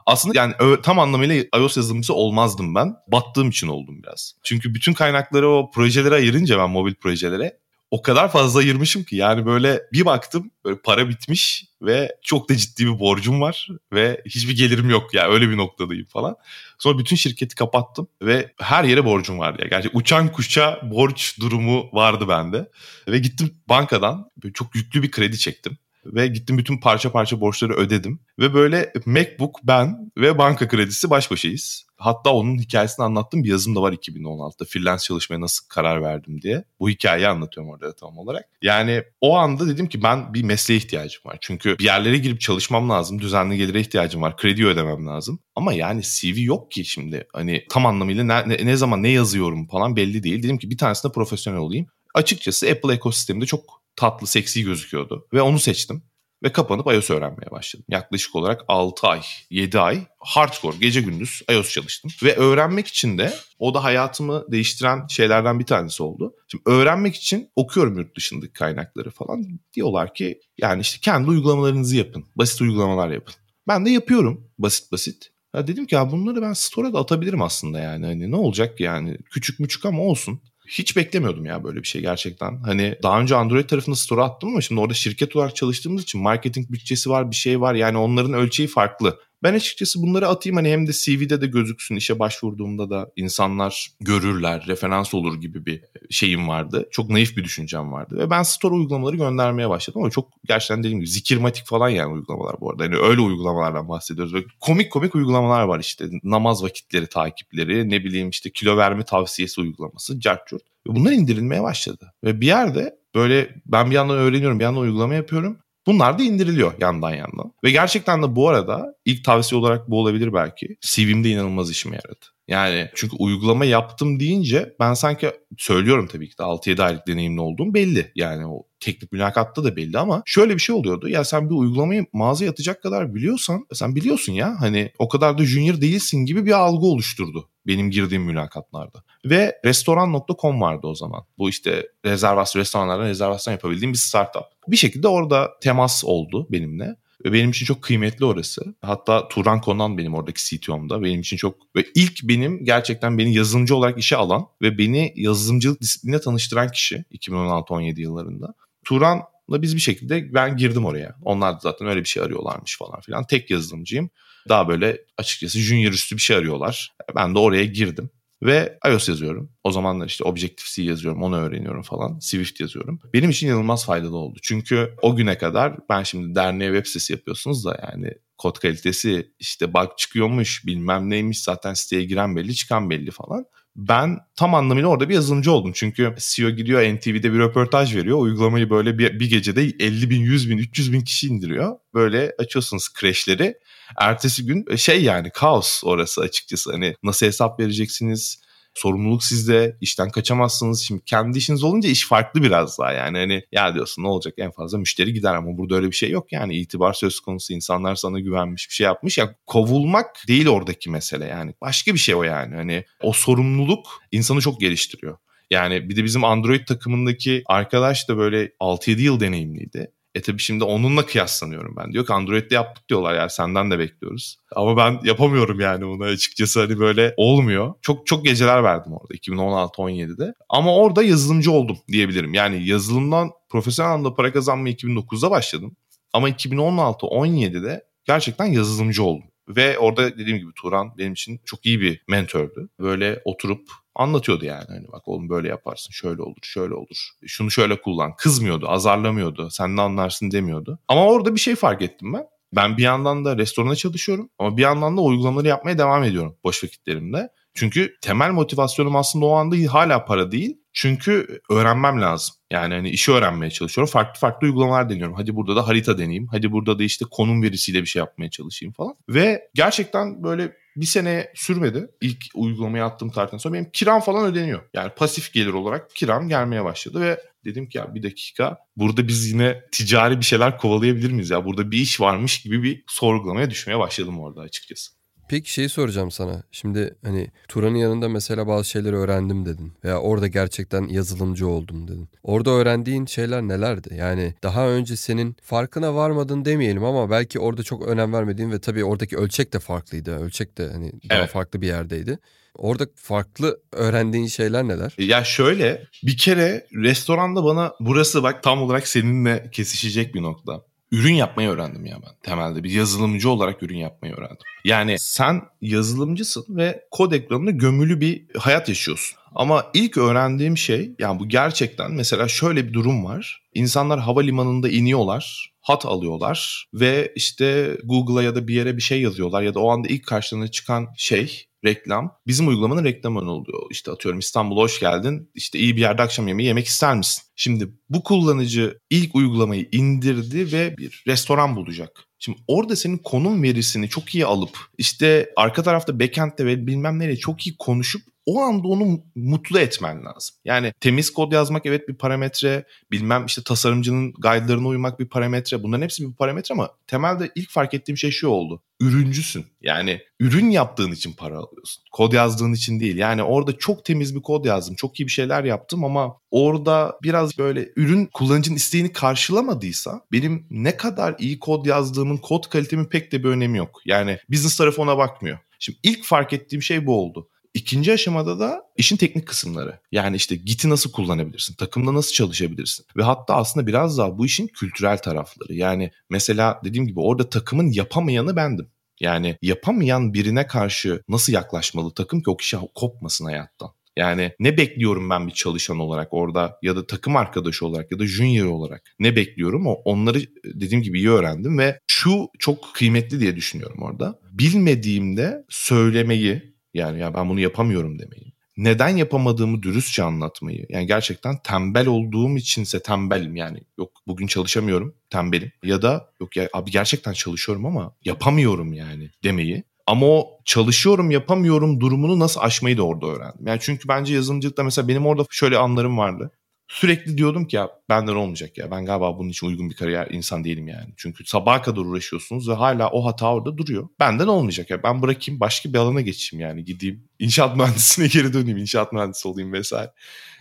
Aslında 0.05 0.37
yani 0.37 0.53
tam 0.83 0.99
anlamıyla 0.99 1.43
iOS 1.57 1.77
yazılımcısı 1.77 2.13
olmazdım 2.13 2.75
ben. 2.75 2.95
Battığım 3.07 3.49
için 3.49 3.67
oldum 3.67 4.03
biraz. 4.03 4.33
Çünkü 4.43 4.73
bütün 4.73 4.93
kaynakları 4.93 5.49
o 5.49 5.71
projelere 5.71 6.15
ayırınca 6.15 6.57
ben 6.57 6.69
mobil 6.69 6.93
projelere 6.93 7.57
o 7.91 8.01
kadar 8.01 8.31
fazla 8.31 8.59
ayırmışım 8.59 9.03
ki 9.03 9.15
yani 9.15 9.45
böyle 9.45 9.81
bir 9.93 10.05
baktım 10.05 10.51
böyle 10.65 10.77
para 10.81 11.09
bitmiş 11.09 11.65
ve 11.81 12.15
çok 12.21 12.49
da 12.49 12.55
ciddi 12.55 12.85
bir 12.85 12.99
borcum 12.99 13.41
var 13.41 13.67
ve 13.93 14.21
hiçbir 14.25 14.57
gelirim 14.57 14.89
yok 14.89 15.13
ya 15.13 15.23
yani 15.23 15.33
öyle 15.33 15.49
bir 15.49 15.57
noktadayım 15.57 16.05
falan. 16.05 16.35
Sonra 16.79 16.97
bütün 16.97 17.15
şirketi 17.15 17.55
kapattım 17.55 18.07
ve 18.21 18.53
her 18.59 18.83
yere 18.83 19.05
borcum 19.05 19.39
vardı 19.39 19.61
ya. 19.61 19.67
Gerçi 19.67 19.89
uçan 19.93 20.31
kuşa 20.31 20.79
borç 20.83 21.39
durumu 21.39 21.89
vardı 21.93 22.27
bende. 22.27 22.69
Ve 23.07 23.17
gittim 23.17 23.55
bankadan 23.69 24.31
çok 24.53 24.75
yüklü 24.75 25.03
bir 25.03 25.11
kredi 25.11 25.37
çektim 25.37 25.77
ve 26.13 26.27
gittim 26.27 26.57
bütün 26.57 26.77
parça 26.77 27.11
parça 27.11 27.41
borçları 27.41 27.73
ödedim. 27.73 28.19
Ve 28.39 28.53
böyle 28.53 28.93
MacBook, 29.05 29.59
ben 29.63 30.11
ve 30.17 30.37
banka 30.37 30.67
kredisi 30.67 31.09
baş 31.09 31.31
başayız. 31.31 31.87
Hatta 31.97 32.33
onun 32.33 32.57
hikayesini 32.57 33.05
anlattığım 33.05 33.43
bir 33.43 33.49
yazım 33.49 33.75
da 33.75 33.81
var 33.81 33.93
2016'da. 33.93 34.65
Freelance 34.65 35.03
çalışmaya 35.03 35.41
nasıl 35.41 35.67
karar 35.69 36.01
verdim 36.01 36.41
diye. 36.41 36.63
Bu 36.79 36.89
hikayeyi 36.89 37.27
anlatıyorum 37.27 37.71
orada 37.71 37.95
tam 37.95 38.17
olarak. 38.17 38.45
Yani 38.61 39.03
o 39.21 39.35
anda 39.37 39.67
dedim 39.67 39.87
ki 39.87 40.03
ben 40.03 40.33
bir 40.33 40.43
mesleğe 40.43 40.77
ihtiyacım 40.77 41.21
var. 41.25 41.37
Çünkü 41.41 41.77
bir 41.79 41.83
yerlere 41.83 42.17
girip 42.17 42.41
çalışmam 42.41 42.89
lazım. 42.89 43.21
Düzenli 43.21 43.57
gelire 43.57 43.79
ihtiyacım 43.79 44.21
var. 44.21 44.37
Kredi 44.37 44.65
ödemem 44.65 45.07
lazım. 45.07 45.39
Ama 45.55 45.73
yani 45.73 46.01
CV 46.01 46.39
yok 46.39 46.71
ki 46.71 46.85
şimdi. 46.85 47.27
Hani 47.33 47.65
tam 47.69 47.85
anlamıyla 47.85 48.23
ne, 48.23 48.49
ne, 48.49 48.65
ne 48.65 48.75
zaman 48.75 49.03
ne 49.03 49.09
yazıyorum 49.09 49.67
falan 49.67 49.95
belli 49.95 50.23
değil. 50.23 50.43
Dedim 50.43 50.57
ki 50.57 50.69
bir 50.69 50.77
tanesinde 50.77 51.13
profesyonel 51.13 51.59
olayım. 51.59 51.87
Açıkçası 52.13 52.69
Apple 52.69 52.93
ekosisteminde 52.93 53.45
çok 53.45 53.81
tatlı, 53.97 54.27
seksi 54.27 54.63
gözüküyordu. 54.63 55.27
Ve 55.33 55.41
onu 55.41 55.59
seçtim. 55.59 56.03
Ve 56.43 56.51
kapanıp 56.51 56.93
iOS 56.93 57.09
öğrenmeye 57.09 57.51
başladım. 57.51 57.85
Yaklaşık 57.89 58.35
olarak 58.35 58.65
6 58.67 59.07
ay, 59.07 59.21
7 59.49 59.79
ay 59.79 60.05
hardcore 60.19 60.77
gece 60.77 61.01
gündüz 61.01 61.41
iOS 61.51 61.71
çalıştım. 61.71 62.11
Ve 62.23 62.35
öğrenmek 62.35 62.87
için 62.87 63.17
de 63.17 63.33
o 63.59 63.73
da 63.73 63.83
hayatımı 63.83 64.45
değiştiren 64.51 65.07
şeylerden 65.07 65.59
bir 65.59 65.65
tanesi 65.65 66.03
oldu. 66.03 66.35
Şimdi 66.47 66.63
öğrenmek 66.65 67.15
için 67.15 67.49
okuyorum 67.55 67.97
yurt 67.97 68.17
dışındaki 68.17 68.53
kaynakları 68.53 69.09
falan. 69.09 69.59
Diyorlar 69.73 70.13
ki 70.13 70.39
yani 70.57 70.81
işte 70.81 70.99
kendi 71.01 71.29
uygulamalarınızı 71.29 71.97
yapın. 71.97 72.25
Basit 72.35 72.61
uygulamalar 72.61 73.09
yapın. 73.09 73.35
Ben 73.67 73.85
de 73.85 73.89
yapıyorum 73.89 74.51
basit 74.57 74.91
basit. 74.91 75.31
Ya 75.55 75.67
dedim 75.67 75.85
ki 75.85 75.95
ya 75.95 76.11
bunları 76.11 76.41
ben 76.41 76.53
store'a 76.53 76.93
da 76.93 76.99
atabilirim 76.99 77.41
aslında 77.41 77.79
yani. 77.79 78.05
Hani 78.05 78.31
ne 78.31 78.35
olacak 78.35 78.79
yani 78.79 79.17
küçük 79.31 79.59
müçük 79.59 79.85
ama 79.85 80.03
olsun. 80.03 80.41
Hiç 80.67 80.97
beklemiyordum 80.97 81.45
ya 81.45 81.63
böyle 81.63 81.79
bir 81.79 81.87
şey 81.87 82.01
gerçekten. 82.01 82.59
Hani 82.61 82.95
daha 83.03 83.21
önce 83.21 83.35
Android 83.35 83.65
tarafında 83.65 83.95
store 83.95 84.21
attım 84.21 84.49
ama 84.49 84.61
şimdi 84.61 84.81
orada 84.81 84.93
şirket 84.93 85.35
olarak 85.35 85.55
çalıştığımız 85.55 86.03
için 86.03 86.21
marketing 86.21 86.71
bütçesi 86.71 87.09
var 87.09 87.31
bir 87.31 87.35
şey 87.35 87.61
var. 87.61 87.73
Yani 87.73 87.97
onların 87.97 88.33
ölçeği 88.33 88.69
farklı. 88.69 89.19
Ben 89.43 89.53
açıkçası 89.53 90.01
bunları 90.01 90.27
atayım 90.27 90.55
hani 90.55 90.69
hem 90.69 90.87
de 90.87 90.91
CV'de 90.91 91.41
de 91.41 91.47
gözüksün 91.47 91.95
işe 91.95 92.19
başvurduğumda 92.19 92.89
da 92.89 93.11
insanlar 93.15 93.91
görürler, 93.99 94.63
referans 94.67 95.13
olur 95.13 95.41
gibi 95.41 95.65
bir 95.65 95.81
şeyim 96.09 96.47
vardı. 96.47 96.87
Çok 96.91 97.09
naif 97.09 97.37
bir 97.37 97.43
düşüncem 97.43 97.91
vardı 97.91 98.17
ve 98.17 98.29
ben 98.29 98.43
store 98.43 98.73
uygulamaları 98.73 99.15
göndermeye 99.15 99.69
başladım 99.69 100.01
ama 100.01 100.11
çok 100.11 100.29
gerçekten 100.45 100.79
dediğim 100.79 100.99
gibi 100.99 101.09
zikirmatik 101.09 101.65
falan 101.65 101.89
yani 101.89 102.13
uygulamalar 102.13 102.55
bu 102.61 102.71
arada. 102.71 102.83
Yani 102.83 102.95
öyle 102.95 103.21
uygulamalardan 103.21 103.89
bahsediyoruz. 103.89 104.33
Böyle 104.33 104.45
komik 104.59 104.91
komik 104.91 105.15
uygulamalar 105.15 105.63
var 105.63 105.79
işte 105.79 106.05
namaz 106.23 106.63
vakitleri 106.63 107.07
takipleri, 107.07 107.89
ne 107.89 108.03
bileyim 108.03 108.29
işte 108.29 108.49
kilo 108.49 108.77
verme 108.77 109.03
tavsiyesi 109.03 109.61
uygulaması, 109.61 110.19
cartçurt. 110.19 110.63
Bunlar 110.87 111.11
indirilmeye 111.11 111.63
başladı. 111.63 112.13
Ve 112.23 112.41
bir 112.41 112.47
yerde 112.47 112.95
böyle 113.15 113.55
ben 113.65 113.89
bir 113.89 113.95
yandan 113.95 114.17
öğreniyorum 114.17 114.59
bir 114.59 114.63
yandan 114.63 114.81
uygulama 114.81 115.13
yapıyorum. 115.13 115.59
Bunlar 115.87 116.19
da 116.19 116.23
indiriliyor 116.23 116.73
yandan 116.79 117.11
yandan. 117.11 117.53
Ve 117.63 117.71
gerçekten 117.71 118.23
de 118.23 118.35
bu 118.35 118.49
arada 118.49 118.95
ilk 119.05 119.23
tavsiye 119.23 119.61
olarak 119.61 119.89
bu 119.89 119.99
olabilir 119.99 120.33
belki. 120.33 120.77
CV'mde 120.81 121.29
inanılmaz 121.29 121.71
işime 121.71 121.95
yaradı. 121.95 122.25
Yani 122.47 122.89
çünkü 122.95 123.15
uygulama 123.19 123.65
yaptım 123.65 124.19
deyince 124.19 124.75
ben 124.79 124.93
sanki 124.93 125.31
söylüyorum 125.57 126.07
tabii 126.11 126.29
ki 126.29 126.37
de 126.37 126.43
6-7 126.43 126.83
aylık 126.83 127.07
deneyimli 127.07 127.41
olduğum 127.41 127.73
belli. 127.73 128.11
Yani 128.15 128.47
o 128.47 128.63
teknik 128.79 129.11
mülakatta 129.11 129.63
da 129.63 129.75
belli 129.75 129.99
ama 129.99 130.21
şöyle 130.25 130.53
bir 130.53 130.59
şey 130.59 130.75
oluyordu. 130.75 131.09
Ya 131.09 131.23
sen 131.23 131.49
bir 131.49 131.55
uygulamayı 131.55 132.05
mağazaya 132.13 132.51
atacak 132.51 132.83
kadar 132.83 133.15
biliyorsan 133.15 133.65
sen 133.73 133.95
biliyorsun 133.95 134.33
ya 134.33 134.55
hani 134.59 134.91
o 134.99 135.07
kadar 135.07 135.37
da 135.37 135.45
junior 135.45 135.81
değilsin 135.81 136.25
gibi 136.25 136.45
bir 136.45 136.51
algı 136.51 136.85
oluşturdu 136.85 137.49
benim 137.67 137.91
girdiğim 137.91 138.23
mülakatlarda. 138.23 139.03
Ve 139.29 139.59
restoran.com 139.65 140.61
vardı 140.61 140.87
o 140.87 140.95
zaman. 140.95 141.23
Bu 141.37 141.49
işte 141.49 141.87
rezervasyon 142.05 142.61
restoranlardan 142.61 143.05
rezervasyon 143.05 143.51
yapabildiğim 143.51 143.93
bir 143.93 143.97
startup. 143.97 144.43
Bir 144.67 144.77
şekilde 144.77 145.07
orada 145.07 145.49
temas 145.61 146.03
oldu 146.05 146.47
benimle. 146.51 146.95
Ve 147.25 147.33
benim 147.33 147.49
için 147.49 147.65
çok 147.65 147.81
kıymetli 147.81 148.25
orası. 148.25 148.75
Hatta 148.81 149.27
Turan 149.27 149.61
Konan 149.61 149.97
benim 149.97 150.13
oradaki 150.13 150.57
CTO'mda. 150.57 151.03
Benim 151.03 151.21
için 151.21 151.37
çok 151.37 151.75
ve 151.75 151.85
ilk 151.95 152.23
benim 152.23 152.65
gerçekten 152.65 153.17
beni 153.17 153.33
yazılımcı 153.33 153.75
olarak 153.75 153.99
işe 153.99 154.15
alan 154.15 154.47
ve 154.61 154.77
beni 154.77 155.13
yazılımcılık 155.15 155.81
disipline 155.81 156.19
tanıştıran 156.19 156.71
kişi 156.71 157.05
2016-17 157.13 157.99
yıllarında. 157.99 158.53
Turan'la 158.85 159.61
biz 159.61 159.75
bir 159.75 159.81
şekilde 159.81 160.33
ben 160.33 160.57
girdim 160.57 160.85
oraya. 160.85 161.15
Onlar 161.23 161.53
da 161.53 161.59
zaten 161.61 161.87
öyle 161.87 161.99
bir 161.99 162.05
şey 162.05 162.23
arıyorlarmış 162.23 162.77
falan 162.77 163.01
filan. 163.01 163.23
Tek 163.23 163.49
yazılımcıyım. 163.49 164.09
Daha 164.49 164.67
böyle 164.67 165.01
açıkçası 165.17 165.59
junior 165.59 165.91
üstü 165.91 166.15
bir 166.15 166.21
şey 166.21 166.37
arıyorlar. 166.37 166.93
Ben 167.15 167.35
de 167.35 167.39
oraya 167.39 167.65
girdim. 167.65 168.09
Ve 168.43 168.79
iOS 168.87 169.09
yazıyorum. 169.09 169.51
O 169.63 169.71
zamanlar 169.71 170.07
işte 170.07 170.23
Objective-C 170.23 170.83
yazıyorum, 170.83 171.23
onu 171.23 171.37
öğreniyorum 171.37 171.81
falan. 171.81 172.19
Swift 172.19 172.59
yazıyorum. 172.59 172.99
Benim 173.13 173.29
için 173.29 173.47
inanılmaz 173.47 173.85
faydalı 173.85 174.17
oldu. 174.17 174.39
Çünkü 174.41 174.95
o 175.01 175.15
güne 175.15 175.37
kadar 175.37 175.77
ben 175.89 176.03
şimdi 176.03 176.35
derneğe 176.35 176.71
web 176.71 176.85
sitesi 176.85 177.13
yapıyorsunuz 177.13 177.65
da 177.65 177.89
yani 177.91 178.13
kod 178.37 178.59
kalitesi 178.59 179.31
işte 179.39 179.73
bug 179.73 179.97
çıkıyormuş 179.97 180.65
bilmem 180.65 181.09
neymiş 181.09 181.43
zaten 181.43 181.73
siteye 181.73 182.03
giren 182.03 182.35
belli 182.35 182.55
çıkan 182.55 182.89
belli 182.89 183.11
falan. 183.11 183.45
Ben 183.75 184.19
tam 184.35 184.55
anlamıyla 184.55 184.89
orada 184.89 185.09
bir 185.09 185.13
yazılımcı 185.13 185.51
oldum. 185.51 185.71
Çünkü 185.75 186.15
CEO 186.19 186.49
gidiyor 186.49 186.81
NTV'de 186.81 187.33
bir 187.33 187.39
röportaj 187.39 187.95
veriyor. 187.95 188.17
Uygulamayı 188.17 188.69
böyle 188.69 188.97
bir, 188.97 189.19
bir 189.19 189.29
gecede 189.29 189.61
50 189.61 190.09
bin, 190.09 190.21
100 190.21 190.49
bin, 190.49 190.57
300 190.57 190.93
bin 190.93 191.01
kişi 191.01 191.27
indiriyor. 191.27 191.77
Böyle 191.93 192.35
açıyorsunuz 192.39 192.87
crashleri 192.99 193.55
Ertesi 193.97 194.45
gün 194.45 194.65
e, 194.69 194.77
şey 194.77 195.03
yani 195.03 195.29
kaos 195.29 195.83
orası 195.83 196.21
açıkçası. 196.21 196.71
Hani 196.71 196.95
nasıl 197.03 197.25
hesap 197.25 197.59
vereceksiniz? 197.59 198.41
Sorumluluk 198.73 199.23
sizde. 199.23 199.77
işten 199.81 200.09
kaçamazsınız. 200.09 200.81
Şimdi 200.81 201.01
kendi 201.05 201.37
işiniz 201.37 201.63
olunca 201.63 201.89
iş 201.89 202.07
farklı 202.07 202.43
biraz 202.43 202.79
daha 202.79 202.91
yani. 202.91 203.17
Hani 203.17 203.43
ya 203.51 203.73
diyorsun 203.73 204.03
ne 204.03 204.07
olacak 204.07 204.33
en 204.37 204.51
fazla 204.51 204.77
müşteri 204.77 205.13
gider 205.13 205.35
ama 205.35 205.57
burada 205.57 205.75
öyle 205.75 205.87
bir 205.87 205.95
şey 205.95 206.09
yok 206.09 206.31
yani. 206.31 206.55
itibar 206.55 206.93
söz 206.93 207.19
konusu. 207.19 207.53
insanlar 207.53 207.95
sana 207.95 208.19
güvenmiş 208.19 208.69
bir 208.69 208.73
şey 208.73 208.85
yapmış. 208.85 209.17
Ya 209.17 209.35
kovulmak 209.45 210.23
değil 210.27 210.47
oradaki 210.47 210.89
mesele 210.89 211.25
yani. 211.25 211.53
Başka 211.61 211.93
bir 211.93 211.99
şey 211.99 212.15
o 212.15 212.23
yani. 212.23 212.55
Hani 212.55 212.83
o 213.01 213.13
sorumluluk 213.13 213.87
insanı 214.11 214.41
çok 214.41 214.59
geliştiriyor. 214.59 215.17
Yani 215.51 215.89
bir 215.89 215.95
de 215.95 216.03
bizim 216.03 216.23
Android 216.23 216.65
takımındaki 216.65 217.43
arkadaş 217.45 218.09
da 218.09 218.17
böyle 218.17 218.45
6-7 218.59 219.01
yıl 219.01 219.19
deneyimliydi. 219.19 219.91
E 220.17 220.21
tabii 220.21 220.39
şimdi 220.39 220.63
onunla 220.63 221.05
kıyaslanıyorum 221.05 221.75
ben. 221.77 221.91
Diyor 221.91 222.05
ki 222.05 222.13
Android'de 222.13 222.55
yaptık 222.55 222.89
diyorlar 222.89 223.15
yani 223.15 223.29
senden 223.29 223.71
de 223.71 223.79
bekliyoruz. 223.79 224.37
Ama 224.55 224.77
ben 224.77 224.99
yapamıyorum 225.03 225.59
yani 225.59 225.85
bunu 225.85 226.03
açıkçası 226.03 226.59
hani 226.59 226.79
böyle 226.79 227.13
olmuyor. 227.17 227.73
Çok 227.81 228.07
çok 228.07 228.25
geceler 228.25 228.63
verdim 228.63 228.93
orada 228.93 229.13
2016-17'de. 229.13 230.33
Ama 230.49 230.75
orada 230.75 231.03
yazılımcı 231.03 231.51
oldum 231.51 231.77
diyebilirim. 231.87 232.33
Yani 232.33 232.67
yazılımdan 232.67 233.31
profesyonel 233.49 233.91
anlamda 233.91 234.15
para 234.15 234.33
kazanmaya 234.33 234.71
2009'da 234.71 235.31
başladım. 235.31 235.75
Ama 236.13 236.29
2016-17'de 236.29 237.83
gerçekten 238.05 238.45
yazılımcı 238.45 239.03
oldum. 239.03 239.29
Ve 239.47 239.77
orada 239.77 240.17
dediğim 240.17 240.39
gibi 240.39 240.51
Turan 240.55 240.97
benim 240.97 241.13
için 241.13 241.41
çok 241.45 241.65
iyi 241.65 241.81
bir 241.81 242.03
mentördü. 242.07 242.69
Böyle 242.79 243.21
oturup 243.25 243.69
anlatıyordu 243.95 244.45
yani. 244.45 244.65
Hani 244.67 244.87
bak 244.91 245.07
oğlum 245.07 245.29
böyle 245.29 245.47
yaparsın, 245.47 245.91
şöyle 245.91 246.21
olur, 246.21 246.37
şöyle 246.43 246.73
olur. 246.73 247.09
Şunu 247.25 247.51
şöyle 247.51 247.81
kullan. 247.81 248.15
Kızmıyordu, 248.15 248.69
azarlamıyordu. 248.69 249.49
Sen 249.49 249.75
ne 249.75 249.81
anlarsın 249.81 250.31
demiyordu. 250.31 250.79
Ama 250.87 251.05
orada 251.05 251.35
bir 251.35 251.39
şey 251.39 251.55
fark 251.55 251.81
ettim 251.81 252.13
ben. 252.13 252.25
Ben 252.55 252.77
bir 252.77 252.83
yandan 252.83 253.25
da 253.25 253.37
restorana 253.37 253.75
çalışıyorum 253.75 254.29
ama 254.39 254.57
bir 254.57 254.61
yandan 254.61 254.97
da 254.97 255.01
uygulamaları 255.01 255.47
yapmaya 255.47 255.77
devam 255.77 256.03
ediyorum 256.03 256.37
boş 256.43 256.63
vakitlerimde. 256.63 257.29
Çünkü 257.53 257.95
temel 258.01 258.31
motivasyonum 258.31 258.95
aslında 258.95 259.25
o 259.25 259.31
anda 259.31 259.55
hala 259.73 260.05
para 260.05 260.31
değil. 260.31 260.57
Çünkü 260.79 261.41
öğrenmem 261.49 262.01
lazım. 262.01 262.35
Yani 262.51 262.73
hani 262.73 262.89
işi 262.89 263.11
öğrenmeye 263.11 263.51
çalışıyorum. 263.51 263.91
Farklı 263.91 264.19
farklı 264.19 264.47
uygulamalar 264.47 264.89
deniyorum. 264.89 265.15
Hadi 265.15 265.35
burada 265.35 265.55
da 265.55 265.67
harita 265.67 265.97
deneyeyim. 265.97 266.27
Hadi 266.27 266.51
burada 266.51 266.79
da 266.79 266.83
işte 266.83 267.05
konum 267.11 267.43
verisiyle 267.43 267.81
bir 267.81 267.85
şey 267.85 267.99
yapmaya 267.99 268.29
çalışayım 268.29 268.73
falan. 268.73 268.95
Ve 269.09 269.49
gerçekten 269.53 270.23
böyle 270.23 270.53
bir 270.75 270.85
sene 270.85 271.31
sürmedi. 271.35 271.87
İlk 272.01 272.25
uygulamayı 272.35 272.83
attığım 272.83 273.09
tarihten 273.09 273.37
sonra 273.37 273.53
benim 273.53 273.69
kiram 273.71 274.01
falan 274.01 274.25
ödeniyor. 274.25 274.61
Yani 274.73 274.91
pasif 274.95 275.33
gelir 275.33 275.53
olarak 275.53 275.95
kiram 275.95 276.29
gelmeye 276.29 276.63
başladı 276.63 277.01
ve 277.01 277.21
dedim 277.45 277.69
ki 277.69 277.77
ya 277.77 277.95
bir 277.95 278.03
dakika 278.03 278.57
burada 278.75 279.07
biz 279.07 279.31
yine 279.31 279.61
ticari 279.71 280.19
bir 280.19 280.25
şeyler 280.25 280.57
kovalayabilir 280.57 281.11
miyiz 281.11 281.29
ya? 281.29 281.45
Burada 281.45 281.71
bir 281.71 281.77
iş 281.77 282.01
varmış 282.01 282.41
gibi 282.41 282.63
bir 282.63 282.83
sorgulamaya 282.87 283.49
düşmeye 283.49 283.79
başladım 283.79 284.19
orada 284.19 284.41
açıkçası. 284.41 284.96
Peki 285.29 285.53
şeyi 285.53 285.69
soracağım 285.69 286.11
sana. 286.11 286.43
Şimdi 286.51 286.95
hani 287.03 287.27
Turan'ın 287.47 287.75
yanında 287.75 288.09
mesela 288.09 288.47
bazı 288.47 288.69
şeyleri 288.69 288.95
öğrendim 288.95 289.45
dedin. 289.45 289.73
Veya 289.83 289.99
orada 289.99 290.27
gerçekten 290.27 290.87
yazılımcı 290.87 291.47
oldum 291.47 291.87
dedin. 291.87 292.09
Orada 292.23 292.49
öğrendiğin 292.49 293.05
şeyler 293.05 293.41
nelerdi? 293.41 293.95
Yani 293.95 294.33
daha 294.43 294.67
önce 294.67 294.95
senin 294.95 295.35
farkına 295.41 295.95
varmadın 295.95 296.45
demeyelim 296.45 296.83
ama 296.83 297.09
belki 297.09 297.39
orada 297.39 297.63
çok 297.63 297.87
önem 297.87 298.13
vermediğin 298.13 298.51
ve 298.51 298.59
tabii 298.59 298.83
oradaki 298.83 299.17
ölçek 299.17 299.53
de 299.53 299.59
farklıydı. 299.59 300.19
Ölçek 300.19 300.57
de 300.57 300.69
hani 300.69 300.91
daha 301.09 301.19
evet. 301.19 301.29
farklı 301.29 301.61
bir 301.61 301.67
yerdeydi. 301.67 302.19
Orada 302.57 302.87
farklı 302.95 303.59
öğrendiğin 303.71 304.27
şeyler 304.27 304.63
neler? 304.63 304.95
Ya 304.97 305.23
şöyle 305.23 305.83
bir 306.03 306.17
kere 306.17 306.67
restoranda 306.73 307.43
bana 307.43 307.73
burası 307.79 308.23
bak 308.23 308.43
tam 308.43 308.61
olarak 308.61 308.87
seninle 308.87 309.49
kesişecek 309.51 310.15
bir 310.15 310.21
nokta 310.21 310.61
ürün 310.91 311.13
yapmayı 311.13 311.49
öğrendim 311.49 311.85
ya 311.85 311.97
ben 312.05 312.13
temelde. 312.23 312.63
Bir 312.63 312.71
yazılımcı 312.71 313.29
olarak 313.29 313.63
ürün 313.63 313.77
yapmayı 313.77 314.13
öğrendim. 314.13 314.37
Yani 314.65 314.95
sen 314.99 315.41
yazılımcısın 315.61 316.45
ve 316.49 316.83
kod 316.91 317.11
ekranında 317.11 317.51
gömülü 317.51 318.01
bir 318.01 318.25
hayat 318.37 318.69
yaşıyorsun. 318.69 319.17
Ama 319.35 319.65
ilk 319.73 319.97
öğrendiğim 319.97 320.57
şey 320.57 320.91
yani 320.99 321.19
bu 321.19 321.29
gerçekten 321.29 321.91
mesela 321.91 322.27
şöyle 322.27 322.67
bir 322.67 322.73
durum 322.73 323.05
var. 323.05 323.41
İnsanlar 323.53 323.99
havalimanında 323.99 324.69
iniyorlar, 324.69 325.53
hat 325.61 325.85
alıyorlar 325.85 326.67
ve 326.73 327.11
işte 327.15 327.77
Google'a 327.83 328.23
ya 328.23 328.35
da 328.35 328.47
bir 328.47 328.55
yere 328.55 328.77
bir 328.77 328.81
şey 328.81 329.01
yazıyorlar 329.01 329.41
ya 329.41 329.53
da 329.53 329.59
o 329.59 329.69
anda 329.69 329.87
ilk 329.87 330.05
karşılarına 330.05 330.47
çıkan 330.47 330.87
şey 330.97 331.46
reklam 331.65 332.11
bizim 332.27 332.47
uygulamanın 332.47 332.83
reklamı 332.83 333.19
oluyor. 333.19 333.59
İşte 333.71 333.91
atıyorum 333.91 334.19
İstanbul'a 334.19 334.61
hoş 334.61 334.79
geldin. 334.79 335.31
İşte 335.35 335.59
iyi 335.59 335.75
bir 335.75 335.81
yerde 335.81 336.01
akşam 336.01 336.27
yemeği 336.27 336.47
yemek 336.47 336.65
ister 336.65 336.95
misin? 336.95 337.23
Şimdi 337.35 337.67
bu 337.89 338.03
kullanıcı 338.03 338.79
ilk 338.89 339.15
uygulamayı 339.15 339.69
indirdi 339.71 340.51
ve 340.51 340.77
bir 340.77 341.03
restoran 341.07 341.55
bulacak. 341.55 342.03
Şimdi 342.19 342.37
orada 342.47 342.75
senin 342.75 342.97
konum 342.97 343.43
verisini 343.43 343.89
çok 343.89 344.15
iyi 344.15 344.25
alıp 344.25 344.57
işte 344.77 345.29
arka 345.35 345.63
tarafta 345.63 345.99
backend'de 345.99 346.45
ve 346.45 346.67
bilmem 346.67 346.99
nereye 346.99 347.17
çok 347.17 347.47
iyi 347.47 347.57
konuşup 347.57 348.01
o 348.27 348.41
anda 348.41 348.67
onu 348.67 349.03
mutlu 349.15 349.59
etmen 349.59 350.05
lazım. 350.05 350.35
Yani 350.45 350.73
temiz 350.79 351.13
kod 351.13 351.31
yazmak 351.31 351.65
evet 351.65 351.89
bir 351.89 351.95
parametre, 351.95 352.65
bilmem 352.91 353.25
işte 353.25 353.41
tasarımcının 353.45 354.13
guide'larına 354.13 354.67
uymak 354.67 354.99
bir 354.99 355.09
parametre. 355.09 355.63
Bunların 355.63 355.83
hepsi 355.83 356.09
bir 356.09 356.15
parametre 356.15 356.53
ama 356.53 356.69
temelde 356.87 357.31
ilk 357.35 357.49
fark 357.49 357.73
ettiğim 357.73 357.97
şey 357.97 358.11
şu 358.11 358.27
oldu. 358.27 358.61
Ürüncüsün. 358.79 359.45
Yani 359.61 360.01
ürün 360.19 360.49
yaptığın 360.49 360.91
için 360.91 361.13
para 361.13 361.37
alıyorsun. 361.37 361.83
Kod 361.91 362.13
yazdığın 362.13 362.53
için 362.53 362.79
değil. 362.79 362.97
Yani 362.97 363.23
orada 363.23 363.57
çok 363.57 363.85
temiz 363.85 364.15
bir 364.15 364.21
kod 364.21 364.45
yazdım. 364.45 364.75
Çok 364.75 364.99
iyi 364.99 365.05
bir 365.05 365.11
şeyler 365.11 365.43
yaptım 365.43 365.83
ama 365.83 366.17
orada 366.31 366.97
biraz 367.03 367.37
böyle 367.37 367.69
ürün 367.75 368.05
kullanıcının 368.05 368.55
isteğini 368.55 368.93
karşılamadıysa 368.93 370.01
benim 370.11 370.47
ne 370.51 370.77
kadar 370.77 371.15
iyi 371.19 371.39
kod 371.39 371.65
yazdığımın 371.65 372.17
kod 372.17 372.49
kalitemin 372.49 372.85
pek 372.85 373.11
de 373.11 373.23
bir 373.23 373.29
önemi 373.29 373.57
yok. 373.57 373.81
Yani 373.85 374.19
business 374.29 374.57
tarafı 374.57 374.81
ona 374.81 374.97
bakmıyor. 374.97 375.37
Şimdi 375.59 375.79
ilk 375.83 376.03
fark 376.03 376.33
ettiğim 376.33 376.61
şey 376.61 376.85
bu 376.85 377.01
oldu. 377.01 377.29
İkinci 377.57 377.93
aşamada 377.93 378.39
da 378.39 378.63
işin 378.77 378.97
teknik 378.97 379.27
kısımları. 379.27 379.79
Yani 379.91 380.15
işte 380.15 380.35
Git'i 380.35 380.69
nasıl 380.69 380.91
kullanabilirsin? 380.91 381.55
Takımda 381.55 381.93
nasıl 381.93 382.11
çalışabilirsin? 382.11 382.85
Ve 382.97 383.03
hatta 383.03 383.35
aslında 383.35 383.67
biraz 383.67 383.97
daha 383.97 384.17
bu 384.17 384.25
işin 384.25 384.47
kültürel 384.47 384.97
tarafları. 384.97 385.53
Yani 385.53 385.91
mesela 386.09 386.61
dediğim 386.63 386.87
gibi 386.87 386.99
orada 386.99 387.29
takımın 387.29 387.71
yapamayanı 387.71 388.35
bendim. 388.35 388.67
Yani 388.99 389.37
yapamayan 389.41 390.13
birine 390.13 390.47
karşı 390.47 391.01
nasıl 391.09 391.33
yaklaşmalı 391.33 391.93
takım 391.93 392.21
ki 392.21 392.29
o 392.29 392.37
kişi 392.37 392.57
kopmasın 392.75 393.25
hayattan? 393.25 393.69
Yani 393.97 394.31
ne 394.39 394.57
bekliyorum 394.57 395.09
ben 395.09 395.27
bir 395.27 395.33
çalışan 395.33 395.79
olarak 395.79 396.13
orada 396.13 396.57
ya 396.61 396.75
da 396.75 396.87
takım 396.87 397.15
arkadaşı 397.15 397.65
olarak 397.65 397.91
ya 397.91 397.99
da 397.99 398.07
junior 398.07 398.47
olarak 398.47 398.83
ne 398.99 399.15
bekliyorum? 399.15 399.67
O 399.67 399.73
onları 399.73 400.21
dediğim 400.45 400.83
gibi 400.83 400.97
iyi 400.97 401.09
öğrendim 401.09 401.57
ve 401.57 401.79
şu 401.87 402.27
çok 402.39 402.73
kıymetli 402.73 403.19
diye 403.19 403.35
düşünüyorum 403.35 403.81
orada. 403.81 404.19
Bilmediğimde 404.31 405.45
söylemeyi 405.49 406.56
yani 406.73 406.99
ya 406.99 407.13
ben 407.13 407.29
bunu 407.29 407.39
yapamıyorum 407.39 407.99
demeyi. 407.99 408.33
Neden 408.57 408.89
yapamadığımı 408.97 409.63
dürüstçe 409.63 410.03
anlatmayı. 410.03 410.65
Yani 410.69 410.87
gerçekten 410.87 411.37
tembel 411.43 411.87
olduğum 411.87 412.37
içinse 412.37 412.81
tembelim 412.81 413.35
yani. 413.35 413.59
Yok 413.77 413.91
bugün 414.07 414.27
çalışamıyorum 414.27 414.95
tembelim. 415.09 415.51
Ya 415.63 415.81
da 415.81 416.11
yok 416.21 416.37
ya 416.37 416.49
abi 416.53 416.71
gerçekten 416.71 417.13
çalışıyorum 417.13 417.65
ama 417.65 417.95
yapamıyorum 418.05 418.73
yani 418.73 419.09
demeyi. 419.23 419.63
Ama 419.87 420.05
o 420.05 420.39
çalışıyorum 420.45 421.11
yapamıyorum 421.11 421.79
durumunu 421.79 422.19
nasıl 422.19 422.41
aşmayı 422.41 422.77
da 422.77 422.83
orada 422.83 423.05
öğrendim. 423.07 423.47
Yani 423.47 423.59
çünkü 423.61 423.87
bence 423.87 424.13
yazılımcılıkta 424.13 424.63
mesela 424.63 424.87
benim 424.87 425.05
orada 425.05 425.25
şöyle 425.29 425.57
anlarım 425.57 425.97
vardı 425.97 426.31
sürekli 426.67 427.17
diyordum 427.17 427.47
ki 427.47 427.55
ya 427.55 427.69
benden 427.89 428.15
olmayacak 428.15 428.57
ya. 428.57 428.71
Ben 428.71 428.85
galiba 428.85 429.17
bunun 429.17 429.29
için 429.29 429.47
uygun 429.47 429.69
bir 429.69 429.75
kariyer 429.75 430.07
insan 430.11 430.43
değilim 430.43 430.67
yani. 430.67 430.93
Çünkü 430.97 431.25
sabaha 431.25 431.61
kadar 431.61 431.81
uğraşıyorsunuz 431.81 432.49
ve 432.49 432.53
hala 432.53 432.89
o 432.89 433.05
hata 433.05 433.33
orada 433.33 433.57
duruyor. 433.57 433.89
Benden 433.99 434.27
olmayacak 434.27 434.69
ya. 434.69 434.83
Ben 434.83 435.01
bırakayım 435.01 435.39
başka 435.39 435.73
bir 435.73 435.77
alana 435.77 436.01
geçeyim 436.01 436.41
yani. 436.45 436.65
Gideyim 436.65 437.03
inşaat 437.19 437.57
mühendisine 437.57 438.07
geri 438.13 438.33
döneyim. 438.33 438.57
inşaat 438.57 438.93
mühendisi 438.93 439.27
olayım 439.27 439.53
vesaire. 439.53 439.91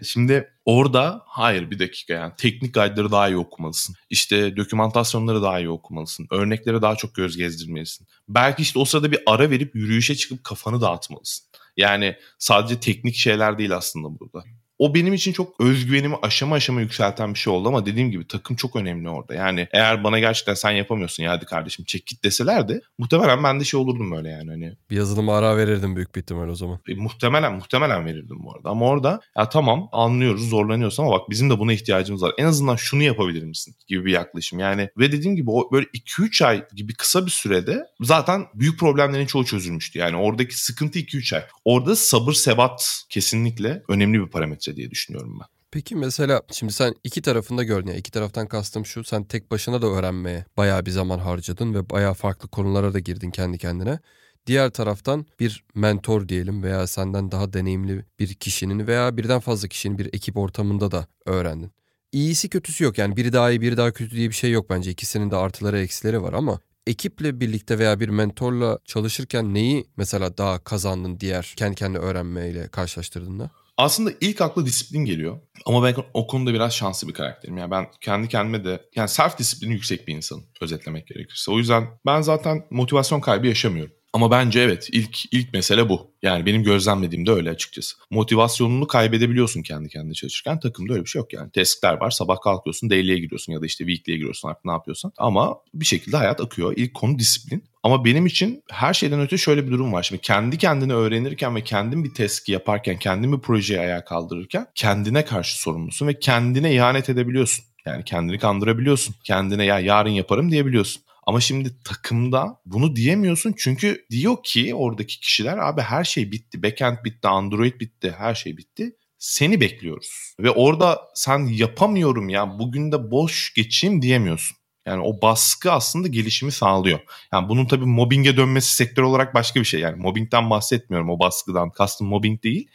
Şimdi 0.05 0.51
orada 0.65 1.23
hayır 1.27 1.71
bir 1.71 1.79
dakika 1.79 2.15
yani 2.15 2.33
teknik 2.37 2.75
guide'ları 2.75 3.11
daha 3.11 3.29
iyi 3.29 3.37
okumalısın. 3.37 3.97
İşte 4.11 4.57
dokümantasyonları 4.57 5.43
daha 5.43 5.59
iyi 5.59 5.71
okumalısın. 5.71 6.27
Örneklere 6.31 6.83
daha 6.83 6.97
çok 6.97 7.15
göz 7.15 7.37
gezdirmelisin. 7.37 8.07
Belki 8.29 8.63
işte 8.63 8.79
o 8.79 8.85
sırada 8.85 9.13
bir 9.13 9.21
ara 9.27 9.51
verip 9.51 9.75
yürüyüşe 9.75 10.15
çıkıp 10.15 10.45
kafanı 10.45 10.81
dağıtmalısın. 10.81 11.47
Yani 11.77 12.17
sadece 12.39 12.81
teknik 12.81 13.15
şeyler 13.15 13.59
değil 13.59 13.77
aslında 13.77 14.21
burada 14.21 14.45
o 14.79 14.95
benim 14.95 15.15
için 15.15 15.33
çok 15.33 15.61
özgüvenimi 15.61 16.17
aşama 16.23 16.57
aşama 16.57 16.81
yükselten 16.81 17.35
bir 17.35 17.39
şey 17.39 17.53
oldu 17.53 17.69
ama 17.69 17.87
dediğim 17.87 18.11
gibi 18.11 18.29
takım 18.29 18.57
çok 18.57 18.77
önemli 18.77 19.09
orada. 19.09 19.35
Yani 19.35 19.69
eğer 19.73 20.05
bana 20.05 20.19
gerçekten 20.19 20.55
sen 20.55 20.71
yapamıyorsun 20.71 21.23
ya 21.23 21.31
hadi 21.31 21.45
kardeşim 21.45 21.85
çek 21.85 22.07
git 22.07 22.25
deseler 22.25 22.69
de 22.69 22.81
muhtemelen 22.99 23.45
ben 23.45 23.61
de 23.61 23.65
şey 23.65 23.81
olurdum 23.81 24.11
böyle 24.11 24.29
yani. 24.29 24.51
Hani, 24.51 24.73
bir 24.91 24.97
yazılıma 24.97 25.39
ara 25.39 25.57
verirdim 25.57 25.97
büyük 25.97 26.15
bir 26.15 26.21
ihtimal 26.21 26.49
o 26.49 26.55
zaman. 26.55 26.79
E, 26.89 26.95
muhtemelen 26.95 27.55
muhtemelen 27.55 28.07
verirdim 28.07 28.37
bu 28.45 28.53
arada. 28.55 28.71
Ama 28.71 28.87
orada 28.87 29.21
ya 29.39 29.49
tamam 29.49 29.89
anlıyoruz 29.93 30.49
zorlanıyorsun 30.49 31.03
ama 31.03 31.13
bak 31.13 31.31
bizim 31.31 31.51
de 31.51 31.59
buna 31.59 31.73
ihtiyacımız 31.73 32.23
var. 32.23 32.33
En 32.39 32.45
azından 32.45 32.77
şunu 32.77 33.03
yapabilir 33.03 33.45
misin 33.45 33.75
gibi 33.87 34.05
bir 34.05 34.13
yaklaşım. 34.13 34.59
Yani 34.59 34.89
ve 34.99 35.13
dediğim 35.13 35.37
gibi 35.37 35.51
o 35.51 35.73
böyle 35.73 35.87
2-3 35.87 36.45
ay 36.45 36.65
gibi 36.75 36.95
kısa 36.95 37.27
bir 37.27 37.31
sürede 37.31 37.87
zaten 38.01 38.47
büyük 38.55 38.81
problemlerin 38.81 39.27
çoğu 39.27 39.45
çözülmüştü. 39.45 39.99
Yani 39.99 40.17
oradaki 40.17 40.61
sıkıntı 40.61 40.99
2-3 40.99 41.37
ay. 41.37 41.43
Orada 41.65 41.97
sabır 41.97 42.33
sebat 42.33 43.05
kesinlikle 43.09 43.83
önemli 43.89 44.21
bir 44.21 44.27
parametre 44.27 44.66
gerekçe 44.67 44.77
diye 44.77 44.91
düşünüyorum 44.91 45.39
ben. 45.41 45.47
Peki 45.71 45.97
mesela 45.97 46.43
şimdi 46.53 46.73
sen 46.73 46.95
iki 47.05 47.23
tarafında 47.23 47.63
gördün. 47.63 47.89
Yani 47.89 47.99
iki 47.99 48.11
taraftan 48.11 48.47
kastım 48.47 48.87
şu 48.87 49.05
sen 49.05 49.25
tek 49.25 49.51
başına 49.51 49.83
da 49.83 49.87
öğrenmeye 49.87 50.45
bayağı 50.57 50.87
bir 50.87 50.91
zaman 50.91 51.19
harcadın 51.19 51.75
ve 51.75 51.91
bayağı 51.91 52.15
farklı 52.15 52.49
konulara 52.49 52.95
da 52.95 52.99
girdin 52.99 53.31
kendi 53.31 53.59
kendine. 53.59 54.01
Diğer 54.47 54.71
taraftan 54.71 55.27
bir 55.41 55.65
mentor 55.75 56.29
diyelim 56.29 56.63
veya 56.63 56.87
senden 56.87 57.31
daha 57.31 57.53
deneyimli 57.53 58.05
bir 58.19 58.35
kişinin 58.35 58.87
veya 58.87 59.17
birden 59.17 59.41
fazla 59.41 59.69
kişinin 59.69 59.99
bir 59.99 60.07
ekip 60.07 60.37
ortamında 60.37 60.91
da 60.91 61.07
öğrendin. 61.27 61.71
İyisi 62.13 62.49
kötüsü 62.49 62.85
yok 62.85 62.99
yani 62.99 63.17
biri 63.17 63.33
daha 63.33 63.51
iyi 63.51 63.61
biri 63.61 63.77
daha 63.77 63.93
kötü 63.93 64.17
diye 64.17 64.29
bir 64.29 64.35
şey 64.35 64.51
yok 64.51 64.71
bence 64.71 64.91
ikisinin 64.91 65.31
de 65.31 65.37
artıları 65.37 65.79
eksileri 65.79 66.23
var 66.23 66.33
ama 66.33 66.61
ekiple 66.87 67.41
birlikte 67.41 67.79
veya 67.79 68.01
bir 68.01 68.09
mentorla 68.09 68.79
çalışırken 68.85 69.55
neyi 69.55 69.85
mesela 69.97 70.39
daha 70.39 70.65
kazandın 70.65 71.21
diğer 71.21 71.55
kendi 71.57 71.75
kendine 71.75 71.99
öğrenmeyle 71.99 72.69
karşılaştırdığında? 72.69 73.51
Aslında 73.79 74.13
ilk 74.21 74.41
akla 74.41 74.67
disiplin 74.67 75.05
geliyor. 75.05 75.41
Ama 75.67 75.83
ben 75.83 75.95
o 76.15 76.27
konuda 76.27 76.55
biraz 76.55 76.75
şanslı 76.75 77.09
bir 77.09 77.13
karakterim. 77.13 77.57
Yani 77.57 77.71
ben 77.71 77.87
kendi 78.01 78.29
kendime 78.29 78.65
de 78.65 78.81
yani 78.95 79.09
self 79.09 79.39
disiplini 79.39 79.73
yüksek 79.73 80.09
bir 80.09 80.15
insanım 80.15 80.45
özetlemek 80.61 81.07
gerekirse. 81.07 81.51
O 81.51 81.59
yüzden 81.59 81.89
ben 82.07 82.21
zaten 82.21 82.67
motivasyon 82.71 83.21
kaybı 83.21 83.47
yaşamıyorum. 83.47 83.97
Ama 84.17 84.31
bence 84.31 84.61
evet 84.61 84.89
ilk 84.93 85.35
ilk 85.35 85.53
mesele 85.53 85.89
bu. 85.89 86.11
Yani 86.23 86.47
benim 86.47 86.63
gözlemlediğim 86.63 87.27
de 87.27 87.31
öyle 87.31 87.51
açıkçası. 87.51 87.97
Motivasyonunu 88.11 88.87
kaybedebiliyorsun 88.87 89.63
kendi 89.63 89.89
kendine 89.89 90.15
çalışırken. 90.15 90.61
Takımda 90.61 90.93
öyle 90.93 91.05
bir 91.05 91.09
şey 91.09 91.21
yok 91.21 91.33
yani. 91.33 91.51
Task'ler 91.51 92.01
var. 92.01 92.11
Sabah 92.11 92.41
kalkıyorsun, 92.41 92.91
daily'e 92.91 93.19
giriyorsun 93.19 93.53
ya 93.53 93.63
da 93.63 93.67
işte 93.67 93.87
weekly'e 93.87 94.17
giriyorsun 94.17 94.49
artık 94.49 94.65
ne 94.65 94.73
yapıyorsan. 94.73 95.13
Ama 95.19 95.57
bir 95.75 95.85
şekilde 95.85 96.17
hayat 96.17 96.41
akıyor. 96.41 96.75
İlk 96.77 96.95
konu 96.95 97.19
disiplin. 97.19 97.65
Ama 97.87 98.05
benim 98.05 98.27
için 98.27 98.63
her 98.71 98.95
şeyden 98.95 99.21
öte 99.21 99.39
şöyle 99.39 99.67
bir 99.67 99.71
durum 99.71 99.93
var. 99.93 100.03
Şimdi 100.03 100.23
kendi 100.23 100.59
kendine 100.59 100.93
öğrenirken 100.93 101.57
ve 101.57 101.65
kendin 101.65 102.05
bir 102.05 102.15
task 102.15 102.49
yaparken, 102.49 102.99
kendin 102.99 103.33
bir 103.33 103.39
projeyi 103.39 103.81
ayağa 103.81 104.05
kaldırırken 104.05 104.67
kendine 104.75 105.25
karşı 105.25 105.61
sorumlusun 105.63 106.07
ve 106.07 106.19
kendine 106.19 106.75
ihanet 106.75 107.09
edebiliyorsun. 107.09 107.65
Yani 107.85 108.05
kendini 108.05 108.39
kandırabiliyorsun. 108.39 109.15
Kendine 109.25 109.65
ya 109.65 109.81
yarın 109.81 110.11
yaparım 110.11 110.51
diyebiliyorsun. 110.51 111.03
Ama 111.27 111.41
şimdi 111.41 111.83
takımda 111.85 112.61
bunu 112.65 112.97
diyemiyorsun 112.97 113.55
çünkü 113.59 114.07
diyor 114.11 114.37
ki 114.45 114.75
oradaki 114.75 115.21
kişiler 115.21 115.59
abi 115.59 115.81
her 115.81 116.05
şey 116.05 116.33
bitti. 116.33 116.63
Backend 116.63 116.97
bitti, 117.05 117.29
Android 117.29 117.81
bitti, 117.81 118.15
her 118.19 118.35
şey 118.35 118.57
bitti. 118.57 118.97
Seni 119.19 119.61
bekliyoruz. 119.61 120.35
Ve 120.41 120.51
orada 120.51 121.01
sen 121.15 121.39
yapamıyorum 121.39 122.29
ya 122.29 122.59
bugün 122.59 122.93
de 122.93 123.11
boş 123.11 123.55
geçeyim 123.55 124.03
diyemiyorsun. 124.03 124.56
Yani 124.87 125.03
o 125.03 125.23
baskı 125.23 125.73
aslında 125.73 126.09
gelişimi 126.09 126.53
sağlıyor. 126.53 126.99
Yani 127.33 127.49
bunun 127.49 127.67
tabii 127.67 127.85
mobbinge 127.85 128.37
dönmesi 128.37 128.75
sektör 128.75 129.03
olarak 129.03 129.35
başka 129.35 129.61
bir 129.61 129.65
şey. 129.65 129.81
Yani 129.81 129.97
mobbingden 129.97 130.51
bahsetmiyorum 130.51 131.11
o 131.11 131.19
baskıdan. 131.19 131.71
Kastım 131.71 132.07
mobbing 132.07 132.43
değil. 132.43 132.69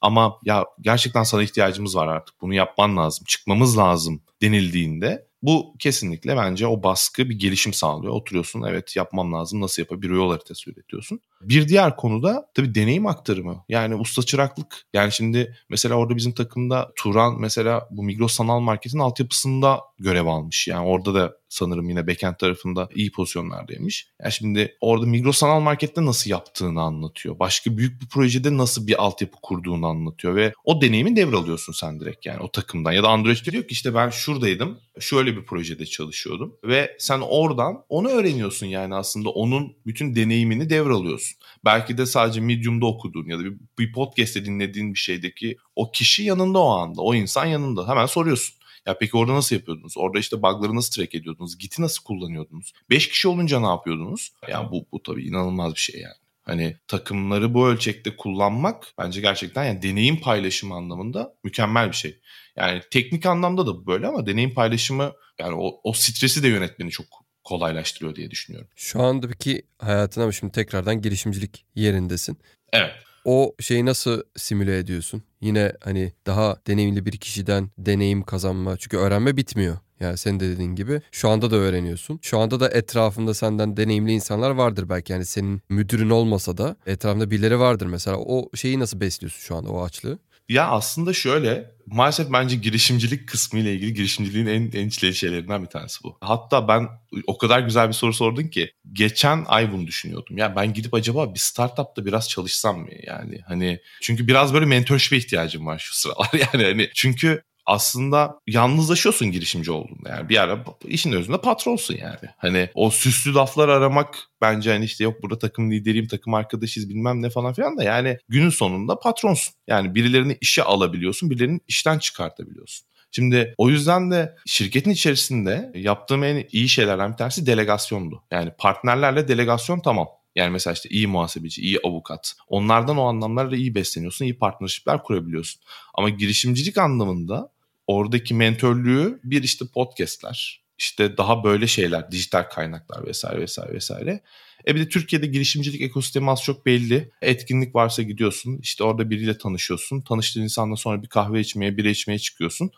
Ama 0.00 0.38
ya 0.44 0.64
gerçekten 0.80 1.22
sana 1.22 1.42
ihtiyacımız 1.42 1.96
var 1.96 2.06
artık. 2.06 2.40
Bunu 2.40 2.54
yapman 2.54 2.96
lazım. 2.96 3.24
Çıkmamız 3.28 3.78
lazım 3.78 4.22
denildiğinde 4.42 5.28
bu 5.42 5.74
kesinlikle 5.78 6.36
bence 6.36 6.66
o 6.66 6.82
baskı 6.82 7.30
bir 7.30 7.38
gelişim 7.38 7.72
sağlıyor. 7.72 8.12
Oturuyorsun 8.12 8.62
evet 8.62 8.96
yapmam 8.96 9.32
lazım 9.32 9.60
nasıl 9.60 9.82
yapabilir 9.82 10.14
yol 10.14 10.30
haritası 10.30 10.70
üretiyorsun. 10.70 11.20
Bir 11.42 11.68
diğer 11.68 11.96
konuda 11.96 12.46
tabii 12.54 12.74
deneyim 12.74 13.06
aktarımı. 13.06 13.64
Yani 13.68 13.94
usta 13.94 14.22
çıraklık. 14.22 14.86
Yani 14.92 15.12
şimdi 15.12 15.56
mesela 15.68 15.94
orada 15.94 16.16
bizim 16.16 16.32
takımda 16.32 16.92
Turan 16.96 17.40
mesela 17.40 17.88
bu 17.90 18.02
Migros 18.02 18.32
Sanal 18.32 18.60
Market'in 18.60 18.98
altyapısında 18.98 19.80
görev 19.98 20.26
almış. 20.26 20.68
Yani 20.68 20.86
orada 20.86 21.14
da 21.14 21.38
sanırım 21.48 21.88
yine 21.88 22.06
backend 22.06 22.34
tarafında 22.34 22.88
iyi 22.94 23.12
pozisyonlardaymış. 23.12 24.08
Yani 24.22 24.32
şimdi 24.32 24.76
orada 24.80 25.06
Migros 25.06 25.38
Sanal 25.38 25.60
Market'te 25.60 26.04
nasıl 26.04 26.30
yaptığını 26.30 26.82
anlatıyor. 26.82 27.38
Başka 27.38 27.76
büyük 27.78 28.02
bir 28.02 28.08
projede 28.08 28.56
nasıl 28.56 28.86
bir 28.86 29.02
altyapı 29.02 29.36
kurduğunu 29.42 29.86
anlatıyor 29.86 30.34
ve 30.34 30.52
o 30.64 30.80
deneyimi 30.80 31.16
devralıyorsun 31.16 31.72
sen 31.72 32.00
direkt 32.00 32.26
yani 32.26 32.40
o 32.40 32.50
takımdan. 32.50 32.92
Ya 32.92 33.02
da 33.02 33.08
Android 33.08 33.36
diyor 33.52 33.62
ki 33.62 33.72
işte 33.72 33.94
ben 33.94 34.10
şuradaydım, 34.10 34.78
şöyle 35.00 35.36
bir 35.36 35.44
projede 35.44 35.86
çalışıyordum 35.86 36.54
ve 36.64 36.96
sen 36.98 37.20
oradan 37.20 37.84
onu 37.88 38.08
öğreniyorsun 38.08 38.66
yani 38.66 38.94
aslında 38.94 39.30
onun 39.30 39.76
bütün 39.86 40.14
deneyimini 40.14 40.70
devralıyorsun. 40.70 41.27
Belki 41.64 41.98
de 41.98 42.06
sadece 42.06 42.40
Medium'da 42.40 42.86
okuduğun 42.86 43.26
ya 43.28 43.38
da 43.38 43.44
bir, 43.44 43.54
bir 43.78 43.92
podcast'te 43.92 44.44
dinlediğin 44.44 44.94
bir 44.94 44.98
şeydeki 44.98 45.56
o 45.76 45.90
kişi 45.90 46.22
yanında 46.22 46.58
o 46.58 46.68
anda, 46.68 47.02
o 47.02 47.14
insan 47.14 47.46
yanında. 47.46 47.88
Hemen 47.88 48.06
soruyorsun. 48.06 48.58
Ya 48.86 48.98
peki 48.98 49.16
orada 49.16 49.34
nasıl 49.34 49.56
yapıyordunuz? 49.56 49.94
Orada 49.96 50.18
işte 50.18 50.42
bug'ları 50.42 50.76
nasıl 50.76 50.92
track 50.92 51.14
ediyordunuz? 51.14 51.58
Git'i 51.58 51.82
nasıl 51.82 52.04
kullanıyordunuz? 52.04 52.72
5 52.90 53.08
kişi 53.08 53.28
olunca 53.28 53.60
ne 53.60 53.66
yapıyordunuz? 53.66 54.32
Yani 54.48 54.70
bu, 54.70 54.86
bu 54.92 55.02
tabii 55.02 55.26
inanılmaz 55.26 55.74
bir 55.74 55.80
şey 55.80 56.00
yani. 56.00 56.14
Hani 56.44 56.76
takımları 56.88 57.54
bu 57.54 57.68
ölçekte 57.68 58.16
kullanmak 58.16 58.94
bence 58.98 59.20
gerçekten 59.20 59.64
yani 59.64 59.82
deneyim 59.82 60.20
paylaşımı 60.20 60.74
anlamında 60.74 61.34
mükemmel 61.44 61.88
bir 61.88 61.96
şey. 61.96 62.18
Yani 62.56 62.82
teknik 62.90 63.26
anlamda 63.26 63.66
da 63.66 63.86
böyle 63.86 64.06
ama 64.06 64.26
deneyim 64.26 64.54
paylaşımı 64.54 65.12
yani 65.38 65.54
o, 65.54 65.80
o 65.84 65.92
stresi 65.92 66.42
de 66.42 66.48
yönetmeni 66.48 66.90
çok 66.90 67.06
kolaylaştırıyor 67.48 68.14
diye 68.14 68.30
düşünüyorum. 68.30 68.68
Şu 68.76 69.02
andaki 69.02 69.62
hayatına 69.78 70.26
mı 70.26 70.32
şimdi 70.32 70.52
tekrardan 70.52 71.02
girişimcilik 71.02 71.64
yerindesin. 71.74 72.38
Evet. 72.72 72.90
O 73.24 73.54
şeyi 73.60 73.86
nasıl 73.86 74.22
simüle 74.36 74.78
ediyorsun? 74.78 75.22
Yine 75.40 75.72
hani 75.80 76.12
daha 76.26 76.56
deneyimli 76.66 77.06
bir 77.06 77.16
kişiden 77.16 77.70
deneyim 77.78 78.22
kazanma. 78.22 78.76
Çünkü 78.76 78.96
öğrenme 78.96 79.36
bitmiyor. 79.36 79.78
Yani 80.00 80.18
sen 80.18 80.40
de 80.40 80.48
dediğin 80.48 80.74
gibi 80.74 81.00
şu 81.12 81.28
anda 81.28 81.50
da 81.50 81.56
öğreniyorsun. 81.56 82.18
Şu 82.22 82.38
anda 82.38 82.60
da 82.60 82.68
etrafında 82.68 83.34
senden 83.34 83.76
deneyimli 83.76 84.12
insanlar 84.12 84.50
vardır 84.50 84.88
belki. 84.88 85.12
Yani 85.12 85.24
senin 85.24 85.62
müdürün 85.68 86.10
olmasa 86.10 86.56
da 86.58 86.76
etrafında 86.86 87.30
birileri 87.30 87.58
vardır 87.58 87.86
mesela. 87.86 88.16
O 88.16 88.50
şeyi 88.54 88.78
nasıl 88.78 89.00
besliyorsun 89.00 89.40
şu 89.40 89.56
anda 89.56 89.70
o 89.70 89.84
açlığı? 89.84 90.18
Ya 90.48 90.68
aslında 90.68 91.12
şöyle 91.12 91.70
maalesef 91.86 92.32
bence 92.32 92.56
girişimcilik 92.56 93.28
kısmı 93.28 93.58
ile 93.58 93.74
ilgili 93.74 93.94
girişimciliğin 93.94 94.46
en, 94.46 94.80
en 94.80 94.88
çileli 94.88 95.14
şeylerinden 95.14 95.62
bir 95.62 95.68
tanesi 95.68 96.04
bu. 96.04 96.18
Hatta 96.20 96.68
ben 96.68 96.88
o 97.26 97.38
kadar 97.38 97.60
güzel 97.60 97.88
bir 97.88 97.92
soru 97.92 98.12
sordun 98.12 98.42
ki 98.42 98.72
geçen 98.92 99.44
ay 99.48 99.72
bunu 99.72 99.86
düşünüyordum. 99.86 100.38
Ya 100.38 100.56
ben 100.56 100.72
gidip 100.72 100.94
acaba 100.94 101.34
bir 101.34 101.38
startupta 101.38 102.06
biraz 102.06 102.28
çalışsam 102.28 102.78
mı 102.78 102.88
yani 103.06 103.40
hani 103.46 103.80
çünkü 104.02 104.26
biraz 104.26 104.54
böyle 104.54 104.66
mentorship'e 104.66 105.16
ihtiyacım 105.16 105.66
var 105.66 105.78
şu 105.78 105.94
sıralar 105.94 106.30
yani 106.52 106.64
hani 106.64 106.90
çünkü 106.94 107.42
aslında 107.68 108.38
yalnızlaşıyorsun 108.46 109.32
girişimci 109.32 109.70
olduğunda. 109.72 110.08
Yani 110.08 110.28
bir 110.28 110.36
ara 110.36 110.64
işin 110.84 111.12
özünde 111.12 111.40
patronsun 111.40 111.96
yani. 111.96 112.28
Hani 112.36 112.68
o 112.74 112.90
süslü 112.90 113.34
laflar 113.34 113.68
aramak 113.68 114.18
bence 114.40 114.72
hani 114.72 114.84
işte 114.84 115.04
yok 115.04 115.22
burada 115.22 115.38
takım 115.38 115.70
lideriyim, 115.70 116.08
takım 116.08 116.34
arkadaşıyız 116.34 116.88
bilmem 116.88 117.22
ne 117.22 117.30
falan 117.30 117.52
filan 117.52 117.78
da 117.78 117.82
yani 117.82 118.18
günün 118.28 118.50
sonunda 118.50 118.98
patronsun. 118.98 119.54
Yani 119.66 119.94
birilerini 119.94 120.38
işe 120.40 120.62
alabiliyorsun, 120.62 121.30
birilerini 121.30 121.60
işten 121.68 121.98
çıkartabiliyorsun. 121.98 122.88
Şimdi 123.10 123.54
o 123.58 123.68
yüzden 123.70 124.10
de 124.10 124.34
şirketin 124.46 124.90
içerisinde 124.90 125.72
yaptığım 125.74 126.24
en 126.24 126.44
iyi 126.52 126.68
şeylerden 126.68 127.12
bir 127.12 127.16
tanesi 127.16 127.46
delegasyondu. 127.46 128.22
Yani 128.30 128.50
partnerlerle 128.58 129.28
delegasyon 129.28 129.80
tamam. 129.80 130.08
Yani 130.36 130.50
mesela 130.50 130.74
işte 130.74 130.88
iyi 130.88 131.06
muhasebeci, 131.06 131.62
iyi 131.62 131.78
avukat. 131.84 132.34
Onlardan 132.48 132.98
o 132.98 133.04
anlamlarla 133.04 133.56
iyi 133.56 133.74
besleniyorsun, 133.74 134.24
iyi 134.24 134.38
partnershipler 134.38 135.02
kurabiliyorsun. 135.02 135.60
Ama 135.94 136.08
girişimcilik 136.08 136.78
anlamında 136.78 137.52
oradaki 137.88 138.34
mentörlüğü 138.34 139.20
bir 139.24 139.42
işte 139.42 139.64
podcastler, 139.74 140.62
işte 140.78 141.16
daha 141.16 141.44
böyle 141.44 141.66
şeyler, 141.66 142.10
dijital 142.10 142.42
kaynaklar 142.42 143.06
vesaire 143.06 143.40
vesaire 143.40 143.74
vesaire. 143.74 144.20
E 144.66 144.74
bir 144.74 144.80
de 144.80 144.88
Türkiye'de 144.88 145.26
girişimcilik 145.26 145.80
ekosistemi 145.80 146.30
az 146.30 146.42
çok 146.42 146.66
belli. 146.66 147.10
Etkinlik 147.22 147.74
varsa 147.74 148.02
gidiyorsun, 148.02 148.58
işte 148.62 148.84
orada 148.84 149.10
biriyle 149.10 149.38
tanışıyorsun. 149.38 150.00
Tanıştığın 150.00 150.42
insanla 150.42 150.76
sonra 150.76 151.02
bir 151.02 151.08
kahve 151.08 151.40
içmeye, 151.40 151.76
bira 151.76 151.88
içmeye 151.88 152.18
çıkıyorsun. 152.18 152.70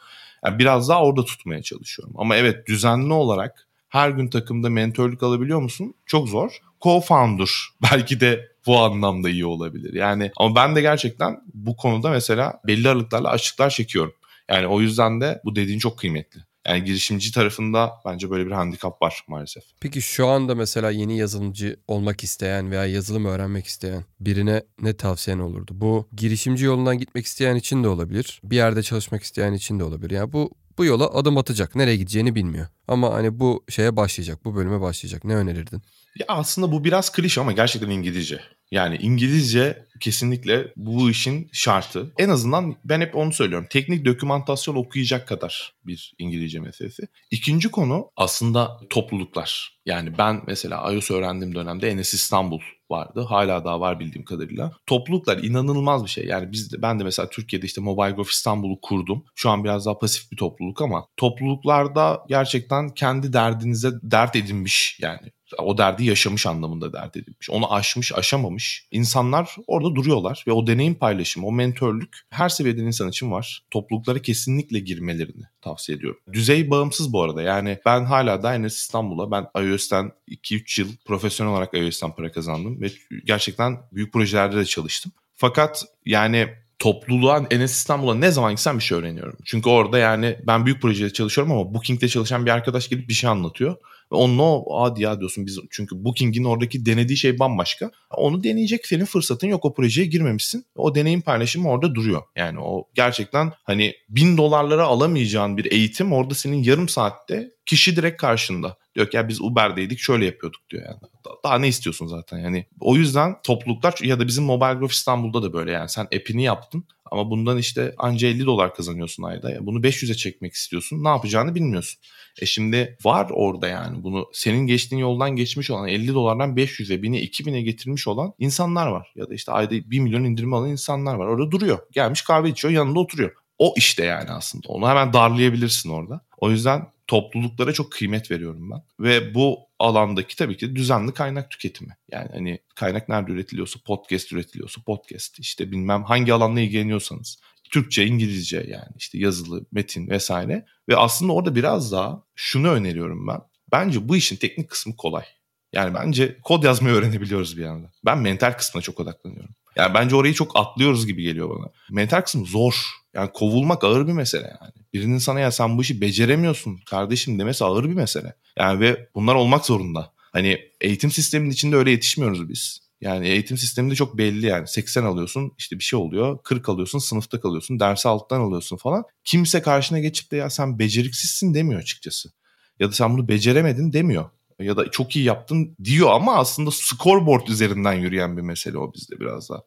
Yani 0.45 0.59
biraz 0.59 0.89
daha 0.89 1.03
orada 1.03 1.25
tutmaya 1.25 1.63
çalışıyorum. 1.63 2.15
Ama 2.19 2.37
evet 2.37 2.67
düzenli 2.69 3.13
olarak 3.13 3.69
her 3.89 4.11
gün 4.11 4.29
takımda 4.29 4.71
mentörlük 4.71 5.23
alabiliyor 5.23 5.61
musun? 5.61 5.95
Çok 6.07 6.29
zor. 6.29 6.59
Co-founder 6.81 7.51
belki 7.93 8.21
de 8.21 8.49
bu 8.67 8.79
anlamda 8.79 9.31
iyi 9.31 9.47
olabilir. 9.47 9.95
Yani 9.95 10.31
ama 10.37 10.55
ben 10.55 10.77
de 10.77 10.81
gerçekten 10.81 11.41
bu 11.55 11.77
konuda 11.77 12.11
mesela 12.11 12.61
belli 12.67 12.89
aralıklarla 12.89 13.29
açıklar 13.29 13.71
çekiyorum. 13.71 14.13
Yani 14.51 14.67
o 14.67 14.81
yüzden 14.81 15.21
de 15.21 15.41
bu 15.45 15.57
dediğin 15.57 15.79
çok 15.79 15.99
kıymetli. 15.99 16.41
Yani 16.67 16.85
girişimci 16.85 17.33
tarafında 17.33 17.93
bence 18.05 18.31
böyle 18.31 18.47
bir 18.47 18.51
handikap 18.51 19.03
var 19.03 19.25
maalesef. 19.29 19.63
Peki 19.81 20.03
şu 20.03 20.27
anda 20.27 20.55
mesela 20.55 20.91
yeni 20.91 21.19
yazılımcı 21.19 21.77
olmak 21.89 22.25
isteyen 22.25 22.71
veya 22.71 22.87
yazılım 22.87 23.25
öğrenmek 23.25 23.67
isteyen 23.67 24.05
birine 24.21 24.63
ne 24.83 24.97
tavsiyen 24.97 25.39
olurdu? 25.39 25.73
Bu 25.75 26.09
girişimci 26.17 26.65
yolundan 26.65 26.99
gitmek 26.99 27.27
isteyen 27.27 27.57
için 27.57 27.85
de 27.85 27.89
olabilir. 27.89 28.41
Bir 28.45 28.57
yerde 28.57 28.83
çalışmak 28.83 29.23
isteyen 29.23 29.53
için 29.53 29.79
de 29.79 29.85
olabilir. 29.85 30.11
Yani 30.11 30.33
bu 30.33 30.51
bu 30.79 30.85
yola 30.85 31.15
adım 31.15 31.39
atacak. 31.39 31.77
Nereye 31.77 31.97
gideceğini 31.97 32.35
bilmiyor. 32.35 32.67
Ama 32.89 33.15
hani 33.15 33.41
bu 33.41 33.65
şeye 33.69 33.97
başlayacak, 33.97 34.45
bu 34.45 34.55
bölüme 34.55 34.81
başlayacak. 34.81 35.25
Ne 35.25 35.35
önerirdin? 35.35 35.83
Ya 36.19 36.27
aslında 36.29 36.73
bu 36.73 36.85
biraz 36.85 37.13
klişe 37.13 37.41
ama 37.41 37.53
gerçekten 37.53 37.91
İngilizce. 37.91 38.41
Yani 38.71 38.97
İngilizce 38.97 39.87
kesinlikle 40.01 40.73
bu 40.77 41.11
işin 41.11 41.49
şartı. 41.53 42.13
En 42.19 42.29
azından 42.29 42.77
ben 42.85 43.01
hep 43.01 43.17
onu 43.17 43.33
söylüyorum. 43.33 43.67
Teknik 43.71 44.05
dokümantasyon 44.05 44.75
okuyacak 44.75 45.29
kadar 45.29 45.75
bir 45.87 46.15
İngilizce 46.19 46.61
meselesi. 46.61 47.03
İkinci 47.31 47.71
konu 47.71 48.11
aslında 48.17 48.81
topluluklar. 48.91 49.81
Yani 49.87 50.19
ben 50.19 50.43
mesela 50.47 50.93
iOS 50.93 51.11
öğrendiğim 51.11 51.55
dönemde 51.55 51.91
Enes 51.91 52.15
İstanbul 52.15 52.61
vardı. 52.91 53.21
Hala 53.29 53.65
daha 53.65 53.81
var 53.81 54.01
bildiğim 54.01 54.25
kadarıyla. 54.25 54.73
Topluluklar 54.87 55.39
inanılmaz 55.39 56.05
bir 56.05 56.11
şey. 56.11 56.27
Yani 56.27 56.53
biz 56.53 56.73
de, 56.73 56.83
ben 56.83 56.99
de 56.99 57.05
mesela 57.05 57.31
Türkiye'de 57.31 57.67
işte 57.67 57.81
Mobile 57.81 58.11
Growth 58.11 58.31
İstanbul'u 58.31 58.81
kurdum. 58.83 59.25
Şu 59.35 59.51
an 59.51 59.65
biraz 59.65 59.87
daha 59.87 59.99
pasif 59.99 60.33
bir 60.33 60.37
topluluk 60.37 60.83
ama 60.83 61.07
topluluklarda 61.17 62.25
gerçekten 62.29 62.89
kendi 62.89 63.33
derdinize 63.33 63.91
dert 64.03 64.37
edinmiş 64.37 64.99
yani 65.01 65.33
o 65.59 65.79
derdi 65.79 66.05
yaşamış 66.05 66.47
anlamında 66.47 66.93
dert 66.93 67.17
edilmiş. 67.17 67.51
Onu 67.51 67.75
aşmış, 67.75 68.13
aşamamış. 68.13 68.87
insanlar 68.91 69.57
orada 69.67 69.95
duruyorlar 69.95 70.45
ve 70.47 70.53
o 70.53 70.67
deneyim 70.67 70.95
paylaşımı, 70.95 71.47
o 71.47 71.53
mentörlük 71.53 72.21
her 72.31 72.49
seviyeden 72.49 72.85
insan 72.85 73.09
için 73.09 73.33
var. 73.33 73.63
Topluluklara 73.71 74.19
kesinlikle 74.19 74.79
girmelerini 74.79 75.45
tavsiye 75.63 75.99
ediyorum. 75.99 76.21
Düzey 76.33 76.71
bağımsız 76.71 77.13
bu 77.13 77.23
arada. 77.23 77.43
Yani 77.43 77.79
ben 77.87 78.05
hala 78.05 78.43
da 78.43 78.55
Enes 78.55 78.77
İstanbul'a 78.77 79.31
ben 79.31 79.47
iOS'ten 79.63 80.13
2-3 80.29 80.81
yıl 80.81 80.89
profesyonel 81.05 81.53
olarak 81.53 81.75
iOS'ten 81.75 82.15
para 82.15 82.33
kazandım 82.33 82.81
ve 82.81 82.91
gerçekten 83.25 83.79
büyük 83.93 84.13
projelerde 84.13 84.57
de 84.57 84.65
çalıştım. 84.65 85.13
Fakat 85.37 85.85
yani 86.07 86.49
topluluğa 86.79 87.47
Enes 87.51 87.73
İstanbul'a 87.73 88.15
ne 88.15 88.31
zaman 88.31 88.53
gitsem 88.53 88.79
bir 88.79 88.83
şey 88.83 88.99
öğreniyorum. 88.99 89.37
Çünkü 89.45 89.69
orada 89.69 89.99
yani 89.99 90.37
ben 90.47 90.67
büyük 90.67 90.83
projede 90.83 91.13
çalışıyorum 91.13 91.53
ama 91.53 91.75
Booking'de 91.75 92.09
çalışan 92.09 92.47
bir 92.47 92.51
arkadaş 92.51 92.89
gelip 92.89 93.09
bir 93.09 93.15
şey 93.15 93.31
anlatıyor. 93.31 93.77
Ve 94.13 94.17
onunla 94.17 94.43
o 94.43 94.83
hadi 94.83 95.03
ya 95.03 95.21
diyorsun 95.21 95.47
biz 95.47 95.59
çünkü 95.71 96.05
Booking'in 96.05 96.45
oradaki 96.45 96.87
denediği 96.87 97.17
şey 97.17 97.39
bambaşka. 97.39 97.91
Onu 98.11 98.45
deneyecek 98.45 98.87
senin 98.87 99.05
fırsatın 99.05 99.47
yok 99.47 99.65
o 99.65 99.75
projeye 99.75 100.07
girmemişsin. 100.07 100.65
O 100.77 100.95
deneyim 100.95 101.21
paylaşımı 101.21 101.69
orada 101.69 101.95
duruyor. 101.95 102.23
Yani 102.37 102.61
o 102.61 102.89
gerçekten 102.95 103.53
hani 103.65 103.95
bin 104.09 104.37
dolarlara 104.37 104.85
alamayacağın 104.85 105.57
bir 105.57 105.73
eğitim 105.73 106.13
orada 106.13 106.35
senin 106.35 106.63
yarım 106.63 106.89
saatte 106.89 107.51
kişi 107.67 107.97
direkt 107.97 108.21
karşında. 108.21 108.77
Diyor 108.95 109.11
ki 109.11 109.17
ya 109.17 109.29
biz 109.29 109.41
Uber'deydik 109.41 109.99
şöyle 109.99 110.25
yapıyorduk 110.25 110.61
diyor 110.71 110.83
yani. 110.87 110.97
Daha 111.45 111.59
ne 111.59 111.69
istiyorsun 111.69 112.07
zaten 112.07 112.39
yani. 112.39 112.67
O 112.81 112.97
yüzden 112.97 113.37
topluluklar 113.43 113.95
ya 114.03 114.21
da 114.21 114.27
bizim 114.27 114.45
Mobile 114.45 114.75
Growth 114.75 114.93
İstanbul'da 114.93 115.43
da 115.43 115.53
böyle 115.53 115.71
yani. 115.71 115.89
Sen 115.89 116.05
app'ini 116.05 116.43
yaptın 116.43 116.85
ama 117.11 117.31
bundan 117.31 117.59
işte 117.59 117.95
anca 117.99 118.29
50 118.29 118.47
dolar 118.47 118.75
kazanıyorsun 118.75 119.23
ayda. 119.23 119.67
Bunu 119.67 119.79
500'e 119.79 120.15
çekmek 120.15 120.53
istiyorsun. 120.53 121.05
Ne 121.05 121.09
yapacağını 121.09 121.55
bilmiyorsun. 121.55 122.01
E 122.41 122.47
şimdi 122.47 122.99
var 123.05 123.31
orada 123.33 123.69
yani 123.69 124.03
bunu 124.03 124.27
senin 124.33 124.67
geçtiğin 124.67 125.01
yoldan 125.01 125.37
geçmiş 125.37 125.71
olan 125.71 125.89
50 125.89 126.15
dolardan 126.15 126.57
500'e 126.57 126.97
1000'e 126.97 127.25
2000'e 127.25 127.63
getirmiş 127.63 128.09
olan 128.09 128.33
insanlar 128.39 128.87
var. 128.87 129.13
Ya 129.17 129.31
da 129.31 129.35
işte 129.35 129.53
ayda 129.53 129.71
1 129.71 130.01
milyon 130.01 130.25
indirim 130.25 130.55
alan 130.55 130.71
insanlar 130.71 131.15
var. 131.15 131.27
Orada 131.27 131.51
duruyor. 131.51 131.79
Gelmiş 131.93 132.23
kahve 132.23 132.49
içiyor 132.49 132.75
yanında 132.75 133.01
oturuyor. 133.01 133.33
O 133.61 133.75
işte 133.77 134.05
yani 134.05 134.31
aslında. 134.31 134.69
Onu 134.69 134.89
hemen 134.89 135.13
darlayabilirsin 135.13 135.91
orada. 135.91 136.21
O 136.39 136.51
yüzden 136.51 136.93
topluluklara 137.07 137.73
çok 137.73 137.93
kıymet 137.93 138.31
veriyorum 138.31 138.71
ben. 138.71 138.83
Ve 139.01 139.35
bu 139.35 139.59
alandaki 139.79 140.37
tabii 140.37 140.57
ki 140.57 140.77
düzenli 140.77 141.15
kaynak 141.15 141.51
tüketimi. 141.51 141.97
Yani 142.13 142.29
hani 142.33 142.59
kaynak 142.75 143.09
nerede 143.09 143.33
üretiliyorsa 143.33 143.81
podcast 143.87 144.33
üretiliyorsa 144.33 144.83
podcast 144.87 145.39
işte 145.39 145.73
bilmem 145.73 146.05
hangi 146.05 146.35
alanla 146.35 146.61
ilgileniyorsanız. 146.61 147.41
Türkçe, 147.71 148.07
İngilizce 148.07 148.57
yani 148.57 148.93
işte 148.97 149.19
yazılı, 149.19 149.67
metin 149.73 150.09
vesaire. 150.09 150.67
Ve 150.89 150.97
aslında 150.97 151.33
orada 151.33 151.55
biraz 151.55 151.93
daha 151.93 152.23
şunu 152.35 152.69
öneriyorum 152.69 153.29
ben. 153.29 153.41
Bence 153.73 154.09
bu 154.09 154.17
işin 154.17 154.37
teknik 154.37 154.71
kısmı 154.71 154.97
kolay. 154.97 155.25
Yani 155.73 155.95
bence 155.95 156.39
kod 156.45 156.65
yazmayı 156.65 156.95
öğrenebiliyoruz 156.95 157.57
bir 157.57 157.65
anda. 157.65 157.91
Ben 158.05 158.19
mental 158.19 158.53
kısmına 158.53 158.83
çok 158.83 159.01
odaklanıyorum. 159.01 159.55
Yani 159.77 159.95
bence 159.95 160.17
orayı 160.17 160.35
çok 160.35 160.57
atlıyoruz 160.57 161.07
gibi 161.07 161.23
geliyor 161.23 161.51
bana. 161.51 161.71
Mental 161.91 162.21
kısım 162.21 162.47
zor. 162.47 163.00
Yani 163.15 163.31
kovulmak 163.33 163.85
ağır 163.85 164.07
bir 164.07 164.13
mesele 164.13 164.57
yani. 164.61 164.73
Birinin 164.93 165.19
sana 165.19 165.41
ya 165.41 165.51
sen 165.53 165.79
bu 165.79 165.83
işi 165.83 166.01
beceremiyorsun 166.01 166.79
kardeşim 166.87 167.39
demesi 167.39 167.65
ağır 167.65 167.85
bir 167.85 167.95
mesele. 167.95 168.35
Yani 168.59 168.81
ve 168.81 169.09
bunlar 169.15 169.35
olmak 169.35 169.67
zorunda. 169.67 170.13
Hani 170.17 170.59
eğitim 170.81 171.11
sisteminin 171.11 171.51
içinde 171.51 171.77
öyle 171.77 171.91
yetişmiyoruz 171.91 172.49
biz. 172.49 172.81
Yani 173.01 173.29
eğitim 173.29 173.59
sisteminde 173.59 173.95
çok 173.95 174.19
belli 174.19 174.47
yani 174.47 174.69
80 174.69 175.05
alıyorsun 175.05 175.53
işte 175.59 175.79
bir 175.79 175.85
şey 175.85 175.99
oluyor 175.99 176.39
40 176.45 176.69
alıyorsun 176.69 176.99
sınıfta 176.99 177.41
kalıyorsun 177.41 177.81
dersi 177.81 178.09
alttan 178.09 178.41
alıyorsun 178.41 178.77
falan. 178.77 179.05
Kimse 179.25 179.63
karşına 179.63 179.99
geçip 179.99 180.31
de 180.31 180.37
ya 180.37 180.51
sen 180.51 180.79
beceriksizsin 180.79 181.55
demiyor 181.55 181.81
açıkçası. 181.81 182.31
Ya 182.79 182.89
da 182.89 182.93
sen 182.93 183.15
bunu 183.15 183.29
beceremedin 183.29 183.93
demiyor 183.93 184.31
ya 184.61 184.77
da 184.77 184.91
çok 184.91 185.17
iyi 185.17 185.25
yaptın 185.25 185.77
diyor 185.85 186.11
ama 186.11 186.37
aslında 186.37 186.71
scoreboard 186.71 187.47
üzerinden 187.47 187.93
yürüyen 187.93 188.37
bir 188.37 188.43
mesele 188.43 188.79
o 188.79 188.93
bizde 188.95 189.21
biraz 189.21 189.51
daha. 189.51 189.63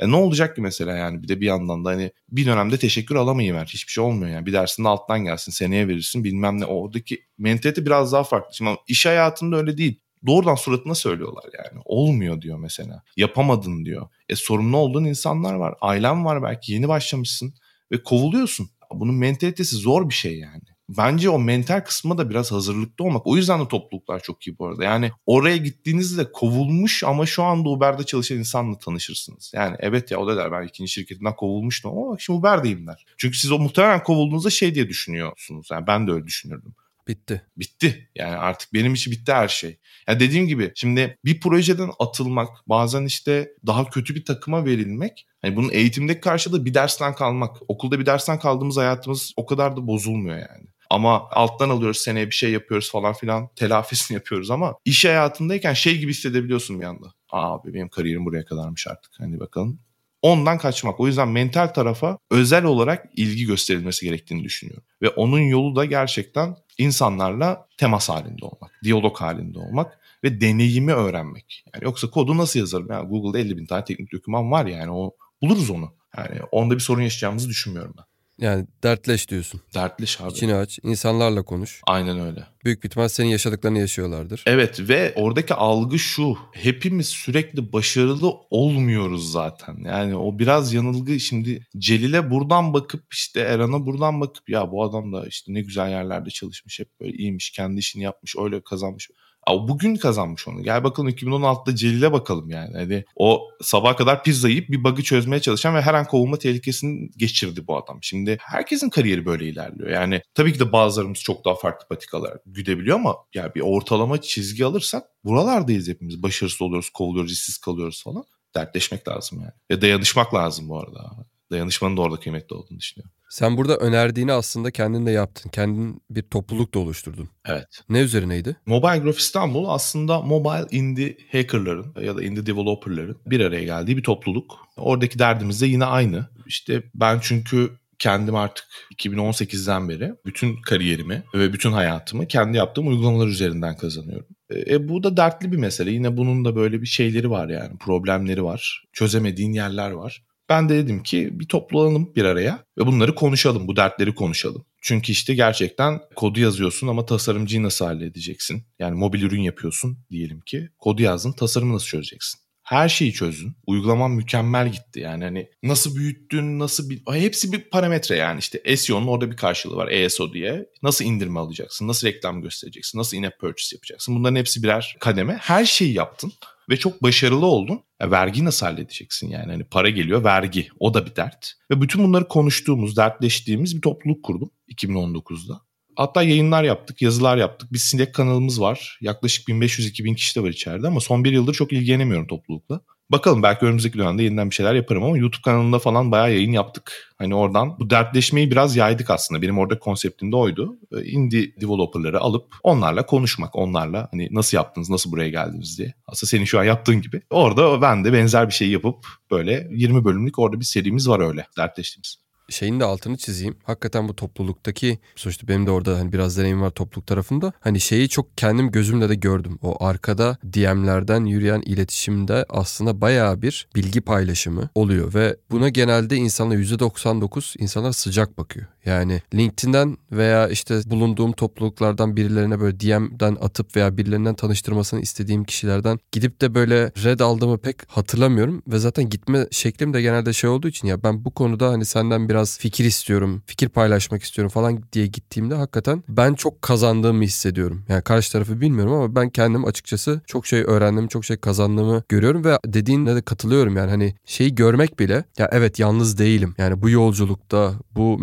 E 0.00 0.10
ne 0.10 0.16
olacak 0.16 0.56
ki 0.56 0.62
mesela 0.62 0.96
yani 0.96 1.22
bir 1.22 1.28
de 1.28 1.40
bir 1.40 1.46
yandan 1.46 1.84
da 1.84 1.90
hani 1.90 2.12
bir 2.28 2.46
dönemde 2.46 2.78
teşekkür 2.78 3.14
alamayıver. 3.14 3.66
Hiçbir 3.66 3.92
şey 3.92 4.04
olmuyor 4.04 4.30
yani. 4.30 4.46
Bir 4.46 4.52
dersinde 4.52 4.88
alttan 4.88 5.24
gelsin 5.24 5.52
seneye 5.52 5.88
verirsin 5.88 6.24
bilmem 6.24 6.60
ne. 6.60 6.64
Oradaki 6.64 7.22
mentalite 7.38 7.86
biraz 7.86 8.12
daha 8.12 8.24
farklı. 8.24 8.54
Şimdi 8.54 8.70
iş 8.88 9.06
hayatında 9.06 9.56
öyle 9.56 9.78
değil. 9.78 10.00
Doğrudan 10.26 10.54
suratına 10.54 10.94
söylüyorlar 10.94 11.44
yani. 11.58 11.82
Olmuyor 11.84 12.40
diyor 12.40 12.58
mesela. 12.58 13.02
Yapamadın 13.16 13.84
diyor. 13.84 14.08
E 14.28 14.36
sorumlu 14.36 14.76
olduğun 14.76 15.04
insanlar 15.04 15.54
var. 15.54 15.74
Ailen 15.80 16.24
var 16.24 16.42
belki 16.42 16.72
yeni 16.72 16.88
başlamışsın 16.88 17.54
ve 17.92 18.02
kovuluyorsun. 18.02 18.70
Bunun 18.94 19.14
mentalitesi 19.14 19.76
zor 19.76 20.08
bir 20.08 20.14
şey 20.14 20.38
yani 20.38 20.62
bence 20.96 21.30
o 21.30 21.38
mental 21.38 21.80
kısma 21.80 22.18
da 22.18 22.30
biraz 22.30 22.52
hazırlıklı 22.52 23.04
olmak. 23.04 23.26
O 23.26 23.36
yüzden 23.36 23.60
de 23.60 23.68
topluluklar 23.68 24.20
çok 24.20 24.46
iyi 24.46 24.58
bu 24.58 24.66
arada. 24.66 24.84
Yani 24.84 25.10
oraya 25.26 25.56
gittiğinizde 25.56 26.32
kovulmuş 26.32 27.04
ama 27.04 27.26
şu 27.26 27.42
anda 27.42 27.68
Uber'de 27.68 28.04
çalışan 28.04 28.38
insanla 28.38 28.78
tanışırsınız. 28.78 29.52
Yani 29.54 29.76
evet 29.80 30.10
ya 30.10 30.18
o 30.18 30.26
da 30.26 30.36
der 30.36 30.52
ben 30.52 30.66
ikinci 30.66 30.92
şirketinden 30.92 31.36
kovulmuştum 31.36 31.98
ama 31.98 32.18
şimdi 32.18 32.38
Uber'deyim 32.38 32.86
der. 32.86 33.04
Çünkü 33.18 33.38
siz 33.38 33.52
o 33.52 33.58
muhtemelen 33.58 34.02
kovulduğunuzda 34.02 34.50
şey 34.50 34.74
diye 34.74 34.88
düşünüyorsunuz. 34.88 35.68
Yani 35.72 35.86
ben 35.86 36.06
de 36.06 36.12
öyle 36.12 36.26
düşünürdüm. 36.26 36.74
Bitti. 37.08 37.42
Bitti. 37.56 38.08
Yani 38.14 38.36
artık 38.36 38.72
benim 38.74 38.94
için 38.94 39.12
bitti 39.12 39.32
her 39.32 39.48
şey. 39.48 39.78
Yani 40.08 40.20
dediğim 40.20 40.46
gibi 40.46 40.72
şimdi 40.74 41.18
bir 41.24 41.40
projeden 41.40 41.90
atılmak, 41.98 42.48
bazen 42.66 43.04
işte 43.04 43.52
daha 43.66 43.90
kötü 43.90 44.14
bir 44.14 44.24
takıma 44.24 44.64
verilmek. 44.64 45.26
Hani 45.42 45.56
bunun 45.56 45.70
eğitimdeki 45.70 46.20
karşılığı 46.20 46.64
bir 46.64 46.74
dersten 46.74 47.14
kalmak. 47.14 47.56
Okulda 47.68 48.00
bir 48.00 48.06
dersten 48.06 48.38
kaldığımız 48.38 48.76
hayatımız 48.76 49.32
o 49.36 49.46
kadar 49.46 49.76
da 49.76 49.86
bozulmuyor 49.86 50.36
yani. 50.36 50.66
Ama 50.90 51.28
alttan 51.30 51.70
alıyoruz 51.70 51.98
seneye 51.98 52.26
bir 52.26 52.34
şey 52.34 52.50
yapıyoruz 52.50 52.92
falan 52.92 53.12
filan 53.12 53.48
telafisini 53.56 54.14
yapıyoruz 54.14 54.50
ama 54.50 54.74
iş 54.84 55.04
hayatındayken 55.04 55.72
şey 55.72 55.98
gibi 55.98 56.10
hissedebiliyorsun 56.10 56.80
bir 56.80 56.86
anda. 56.86 57.06
Abi 57.30 57.74
benim 57.74 57.88
kariyerim 57.88 58.24
buraya 58.24 58.44
kadarmış 58.44 58.86
artık. 58.86 59.12
Hani 59.18 59.40
bakalım 59.40 59.80
ondan 60.22 60.58
kaçmak. 60.58 61.00
O 61.00 61.06
yüzden 61.06 61.28
mental 61.28 61.66
tarafa 61.66 62.18
özel 62.30 62.64
olarak 62.64 63.06
ilgi 63.16 63.46
gösterilmesi 63.46 64.06
gerektiğini 64.06 64.44
düşünüyorum. 64.44 64.84
Ve 65.02 65.08
onun 65.08 65.40
yolu 65.40 65.76
da 65.76 65.84
gerçekten 65.84 66.56
insanlarla 66.78 67.66
temas 67.76 68.08
halinde 68.08 68.44
olmak, 68.44 68.80
diyalog 68.84 69.16
halinde 69.16 69.58
olmak 69.58 69.98
ve 70.24 70.40
deneyimi 70.40 70.92
öğrenmek. 70.92 71.64
Yani 71.74 71.84
yoksa 71.84 72.10
kodu 72.10 72.36
nasıl 72.36 72.60
yazarım? 72.60 72.90
Yani 72.90 73.08
Google'da 73.08 73.38
50 73.38 73.58
bin 73.58 73.66
tane 73.66 73.84
teknik 73.84 74.12
doküman 74.12 74.50
var 74.50 74.66
yani 74.66 74.90
o 74.90 75.14
buluruz 75.42 75.70
onu. 75.70 75.94
Yani 76.16 76.40
onda 76.50 76.74
bir 76.74 76.80
sorun 76.80 77.02
yaşayacağımızı 77.02 77.48
düşünmüyorum 77.48 77.94
ben. 77.98 78.04
Yani 78.40 78.66
dertleş 78.82 79.28
diyorsun. 79.28 79.60
Dertleş 79.74 80.20
abi. 80.20 80.32
İçini 80.32 80.54
aç, 80.54 80.78
insanlarla 80.82 81.42
konuş. 81.42 81.80
Aynen 81.86 82.20
öyle. 82.20 82.46
Büyük 82.64 82.82
bir 82.82 82.88
ihtimal 82.88 83.08
senin 83.08 83.28
yaşadıklarını 83.28 83.78
yaşıyorlardır. 83.78 84.44
Evet 84.46 84.80
ve 84.88 85.12
oradaki 85.16 85.54
algı 85.54 85.98
şu. 85.98 86.36
Hepimiz 86.52 87.06
sürekli 87.08 87.72
başarılı 87.72 88.32
olmuyoruz 88.50 89.32
zaten. 89.32 89.76
Yani 89.84 90.16
o 90.16 90.38
biraz 90.38 90.72
yanılgı. 90.72 91.20
Şimdi 91.20 91.66
Celil'e 91.78 92.30
buradan 92.30 92.74
bakıp 92.74 93.04
işte 93.12 93.40
Eran'a 93.40 93.86
buradan 93.86 94.20
bakıp 94.20 94.48
ya 94.48 94.72
bu 94.72 94.84
adam 94.84 95.12
da 95.12 95.26
işte 95.26 95.54
ne 95.54 95.60
güzel 95.60 95.90
yerlerde 95.90 96.30
çalışmış. 96.30 96.80
Hep 96.80 97.00
böyle 97.00 97.12
iyiymiş. 97.16 97.50
Kendi 97.50 97.78
işini 97.78 98.02
yapmış. 98.02 98.34
Öyle 98.38 98.60
kazanmış. 98.60 99.08
Bugün 99.58 99.96
kazanmış 99.96 100.48
onu. 100.48 100.62
Gel 100.62 100.84
bakalım 100.84 101.08
2016'da 101.08 101.76
Celil'e 101.76 102.12
bakalım 102.12 102.50
yani. 102.50 102.76
Hani 102.76 103.04
o 103.16 103.48
sabah 103.62 103.96
kadar 103.96 104.22
pizza 104.24 104.48
yiyip 104.48 104.70
bir 104.70 104.84
bug'ı 104.84 105.02
çözmeye 105.02 105.40
çalışan 105.40 105.74
ve 105.74 105.82
her 105.82 105.94
an 105.94 106.04
kovulma 106.04 106.36
tehlikesini 106.36 107.10
geçirdi 107.16 107.66
bu 107.66 107.76
adam. 107.76 107.98
Şimdi 108.02 108.38
herkesin 108.40 108.90
kariyeri 108.90 109.26
böyle 109.26 109.44
ilerliyor. 109.48 109.90
Yani 109.90 110.22
tabii 110.34 110.52
ki 110.52 110.60
de 110.60 110.72
bazılarımız 110.72 111.18
çok 111.18 111.44
daha 111.44 111.54
farklı 111.54 111.88
patikalar 111.88 112.38
güdebiliyor 112.46 112.96
ama 112.96 113.16
yani 113.34 113.54
bir 113.54 113.60
ortalama 113.60 114.20
çizgi 114.20 114.64
alırsak 114.64 115.04
buralardayız 115.24 115.88
hepimiz. 115.88 116.22
Başarısız 116.22 116.62
oluyoruz, 116.62 116.90
kovuluyoruz, 116.90 117.32
işsiz 117.32 117.58
kalıyoruz 117.58 118.02
falan. 118.04 118.24
Dertleşmek 118.54 119.08
lazım 119.08 119.40
yani. 119.40 119.52
Ve 119.70 119.82
dayanışmak 119.82 120.34
lazım 120.34 120.68
bu 120.68 120.80
arada. 120.80 121.10
Dayanışmanın 121.50 121.96
da 121.96 122.00
orada 122.00 122.16
kıymetli 122.16 122.56
olduğunu 122.56 122.78
düşünüyorum. 122.78 123.12
Sen 123.30 123.56
burada 123.56 123.76
önerdiğini 123.76 124.32
aslında 124.32 124.70
kendin 124.70 125.06
de 125.06 125.10
yaptın. 125.10 125.50
Kendin 125.50 126.02
bir 126.10 126.22
topluluk 126.22 126.74
da 126.74 126.78
oluşturdun. 126.78 127.28
Evet. 127.46 127.84
Ne 127.88 128.00
üzerineydi? 128.00 128.56
Mobile 128.66 128.98
Graph 128.98 129.18
İstanbul 129.18 129.68
aslında 129.68 130.20
mobile 130.20 130.76
indie 130.76 131.16
hackerların 131.32 131.94
ya 132.02 132.16
da 132.16 132.22
indie 132.22 132.46
developerların 132.46 133.16
bir 133.26 133.40
araya 133.40 133.64
geldiği 133.64 133.96
bir 133.96 134.02
topluluk. 134.02 134.58
Oradaki 134.76 135.18
derdimiz 135.18 135.60
de 135.60 135.66
yine 135.66 135.84
aynı. 135.84 136.28
İşte 136.46 136.82
ben 136.94 137.18
çünkü 137.22 137.70
kendim 137.98 138.34
artık 138.34 138.66
2018'den 138.96 139.88
beri 139.88 140.14
bütün 140.26 140.62
kariyerimi 140.62 141.22
ve 141.34 141.52
bütün 141.52 141.72
hayatımı 141.72 142.26
kendi 142.26 142.56
yaptığım 142.56 142.88
uygulamalar 142.88 143.26
üzerinden 143.26 143.76
kazanıyorum. 143.76 144.26
E, 144.50 144.74
e, 144.74 144.88
bu 144.88 145.02
da 145.02 145.16
dertli 145.16 145.52
bir 145.52 145.56
mesele. 145.56 145.90
Yine 145.90 146.16
bunun 146.16 146.44
da 146.44 146.56
böyle 146.56 146.82
bir 146.82 146.86
şeyleri 146.86 147.30
var 147.30 147.48
yani 147.48 147.78
problemleri 147.78 148.44
var. 148.44 148.84
Çözemediğin 148.92 149.52
yerler 149.52 149.90
var. 149.90 150.22
Ben 150.50 150.68
de 150.68 150.74
dedim 150.74 151.02
ki 151.02 151.28
bir 151.32 151.48
toplanalım 151.48 152.14
bir 152.16 152.24
araya 152.24 152.64
ve 152.78 152.86
bunları 152.86 153.14
konuşalım, 153.14 153.68
bu 153.68 153.76
dertleri 153.76 154.14
konuşalım. 154.14 154.64
Çünkü 154.82 155.12
işte 155.12 155.34
gerçekten 155.34 156.00
kodu 156.16 156.40
yazıyorsun 156.40 156.88
ama 156.88 157.06
tasarımcıyı 157.06 157.62
nasıl 157.62 157.84
halledeceksin? 157.84 158.64
Yani 158.78 158.94
mobil 158.94 159.22
ürün 159.22 159.40
yapıyorsun 159.40 159.98
diyelim 160.10 160.40
ki. 160.40 160.68
Kodu 160.78 161.02
yazdın, 161.02 161.32
tasarımı 161.32 161.74
nasıl 161.74 161.86
çözeceksin? 161.86 162.40
Her 162.62 162.88
şeyi 162.88 163.12
çözdün. 163.12 163.56
Uygulaman 163.66 164.10
mükemmel 164.10 164.72
gitti. 164.72 165.00
Yani 165.00 165.24
hani 165.24 165.50
nasıl 165.62 165.96
büyüttün, 165.96 166.58
nasıl 166.58 166.90
bir... 166.90 167.02
Hepsi 167.12 167.52
bir 167.52 167.60
parametre 167.60 168.16
yani 168.16 168.38
işte 168.38 168.76
SEO'nun 168.76 169.06
orada 169.06 169.30
bir 169.30 169.36
karşılığı 169.36 169.76
var 169.76 169.88
ESO 169.88 170.32
diye. 170.32 170.66
Nasıl 170.82 171.04
indirme 171.04 171.40
alacaksın, 171.40 171.88
nasıl 171.88 172.06
reklam 172.06 172.42
göstereceksin, 172.42 172.98
nasıl 172.98 173.16
in-app 173.16 173.40
purchase 173.40 173.76
yapacaksın. 173.76 174.14
Bunların 174.14 174.36
hepsi 174.36 174.62
birer 174.62 174.96
kademe. 175.00 175.38
Her 175.40 175.64
şeyi 175.64 175.92
yaptın 175.92 176.32
ve 176.70 176.76
çok 176.76 177.02
başarılı 177.02 177.46
oldun. 177.46 177.80
Ya 178.00 178.10
vergi 178.10 178.44
nasıl 178.44 178.66
halledeceksin 178.66 179.28
yani? 179.28 179.52
Hani 179.52 179.64
para 179.64 179.90
geliyor 179.90 180.24
vergi 180.24 180.68
o 180.78 180.94
da 180.94 181.06
bir 181.06 181.16
dert. 181.16 181.52
Ve 181.70 181.80
bütün 181.80 182.04
bunları 182.04 182.28
konuştuğumuz, 182.28 182.96
dertleştiğimiz 182.96 183.76
bir 183.76 183.80
topluluk 183.80 184.22
kurdum 184.22 184.50
2019'da. 184.72 185.60
Hatta 185.96 186.22
yayınlar 186.22 186.64
yaptık, 186.64 187.02
yazılar 187.02 187.36
yaptık. 187.36 187.72
Bir 187.72 187.78
Slack 187.78 188.14
kanalımız 188.14 188.60
var. 188.60 188.98
Yaklaşık 189.00 189.48
1500-2000 189.48 190.14
kişi 190.14 190.36
de 190.36 190.42
var 190.42 190.48
içeride 190.48 190.86
ama 190.86 191.00
son 191.00 191.24
bir 191.24 191.32
yıldır 191.32 191.54
çok 191.54 191.72
ilgilenemiyorum 191.72 192.26
toplulukla. 192.26 192.80
Bakalım 193.10 193.42
belki 193.42 193.66
önümüzdeki 193.66 193.98
dönemde 193.98 194.22
yeniden 194.22 194.50
bir 194.50 194.54
şeyler 194.54 194.74
yaparım 194.74 195.02
ama 195.04 195.18
YouTube 195.18 195.42
kanalında 195.42 195.78
falan 195.78 196.12
bayağı 196.12 196.32
yayın 196.32 196.52
yaptık. 196.52 197.12
Hani 197.18 197.34
oradan 197.34 197.78
bu 197.78 197.90
dertleşmeyi 197.90 198.50
biraz 198.50 198.76
yaydık 198.76 199.10
aslında. 199.10 199.42
Benim 199.42 199.58
orada 199.58 199.78
konseptim 199.78 200.32
de 200.32 200.36
oydu. 200.36 200.76
Indie 201.04 201.60
developerları 201.60 202.20
alıp 202.20 202.56
onlarla 202.62 203.06
konuşmak. 203.06 203.56
Onlarla 203.56 204.08
hani 204.10 204.28
nasıl 204.30 204.56
yaptınız, 204.56 204.90
nasıl 204.90 205.12
buraya 205.12 205.28
geldiniz 205.28 205.78
diye. 205.78 205.94
Aslında 206.06 206.28
senin 206.28 206.44
şu 206.44 206.60
an 206.60 206.64
yaptığın 206.64 207.02
gibi. 207.02 207.22
Orada 207.30 207.82
ben 207.82 208.04
de 208.04 208.12
benzer 208.12 208.48
bir 208.48 208.54
şey 208.54 208.68
yapıp 208.68 209.06
böyle 209.30 209.68
20 209.70 210.04
bölümlük 210.04 210.38
orada 210.38 210.60
bir 210.60 210.64
serimiz 210.64 211.08
var 211.08 211.20
öyle 211.20 211.46
dertleştiğimiz 211.56 212.16
şeyin 212.50 212.80
de 212.80 212.84
altını 212.84 213.16
çizeyim. 213.16 213.56
Hakikaten 213.64 214.08
bu 214.08 214.16
topluluktaki 214.16 214.98
sonuçta 215.16 215.48
benim 215.48 215.66
de 215.66 215.70
orada 215.70 215.98
hani 215.98 216.12
biraz 216.12 216.38
deneyim 216.38 216.60
var 216.60 216.70
topluluk 216.70 217.06
tarafında. 217.06 217.52
Hani 217.60 217.80
şeyi 217.80 218.08
çok 218.08 218.38
kendim 218.38 218.70
gözümle 218.70 219.08
de 219.08 219.14
gördüm. 219.14 219.58
O 219.62 219.84
arkada 219.84 220.38
DM'lerden 220.44 221.24
yürüyen 221.24 221.60
iletişimde 221.60 222.44
aslında 222.48 223.00
bayağı 223.00 223.42
bir 223.42 223.68
bilgi 223.76 224.00
paylaşımı 224.00 224.68
oluyor 224.74 225.14
ve 225.14 225.36
buna 225.50 225.68
genelde 225.68 226.16
insanlar 226.16 226.56
%99 226.56 227.58
insanlar 227.58 227.92
sıcak 227.92 228.38
bakıyor. 228.38 228.66
Yani 228.86 229.22
LinkedIn'den 229.34 229.98
veya 230.12 230.48
işte 230.48 230.80
bulunduğum 230.86 231.32
topluluklardan 231.32 232.16
birilerine 232.16 232.60
böyle 232.60 232.80
DM'den 232.80 233.36
atıp 233.40 233.76
veya 233.76 233.96
birilerinden 233.96 234.34
tanıştırmasını 234.34 235.00
istediğim 235.00 235.44
kişilerden 235.44 235.98
gidip 236.12 236.40
de 236.40 236.54
böyle 236.54 236.92
red 237.04 237.20
aldığımı 237.20 237.58
pek 237.58 237.76
hatırlamıyorum 237.86 238.62
ve 238.68 238.78
zaten 238.78 239.08
gitme 239.08 239.46
şeklim 239.50 239.94
de 239.94 240.02
genelde 240.02 240.32
şey 240.32 240.50
olduğu 240.50 240.68
için 240.68 240.88
ya 240.88 241.02
ben 241.02 241.24
bu 241.24 241.30
konuda 241.30 241.68
hani 241.68 241.84
senden 241.84 242.28
biraz 242.28 242.58
fikir 242.58 242.84
istiyorum, 242.84 243.42
fikir 243.46 243.68
paylaşmak 243.68 244.22
istiyorum 244.22 244.50
falan 244.50 244.82
diye 244.92 245.06
gittiğimde 245.06 245.54
hakikaten 245.54 246.02
ben 246.08 246.34
çok 246.34 246.62
kazandığımı 246.62 247.22
hissediyorum. 247.22 247.84
Yani 247.88 248.02
karşı 248.02 248.32
tarafı 248.32 248.60
bilmiyorum 248.60 248.92
ama 248.92 249.16
ben 249.16 249.30
kendim 249.30 249.64
açıkçası 249.64 250.20
çok 250.26 250.46
şey 250.46 250.60
öğrendim, 250.60 251.08
çok 251.08 251.24
şey 251.24 251.36
kazandığımı 251.36 252.02
görüyorum 252.08 252.44
ve 252.44 252.58
dediğine 252.66 253.16
de 253.16 253.22
katılıyorum 253.22 253.76
yani 253.76 253.90
hani 253.90 254.14
şeyi 254.24 254.54
görmek 254.54 254.98
bile 254.98 255.24
ya 255.38 255.48
evet 255.52 255.78
yalnız 255.78 256.18
değilim. 256.18 256.54
Yani 256.58 256.82
bu 256.82 256.90
yolculukta, 256.90 257.74
bu 257.94 258.18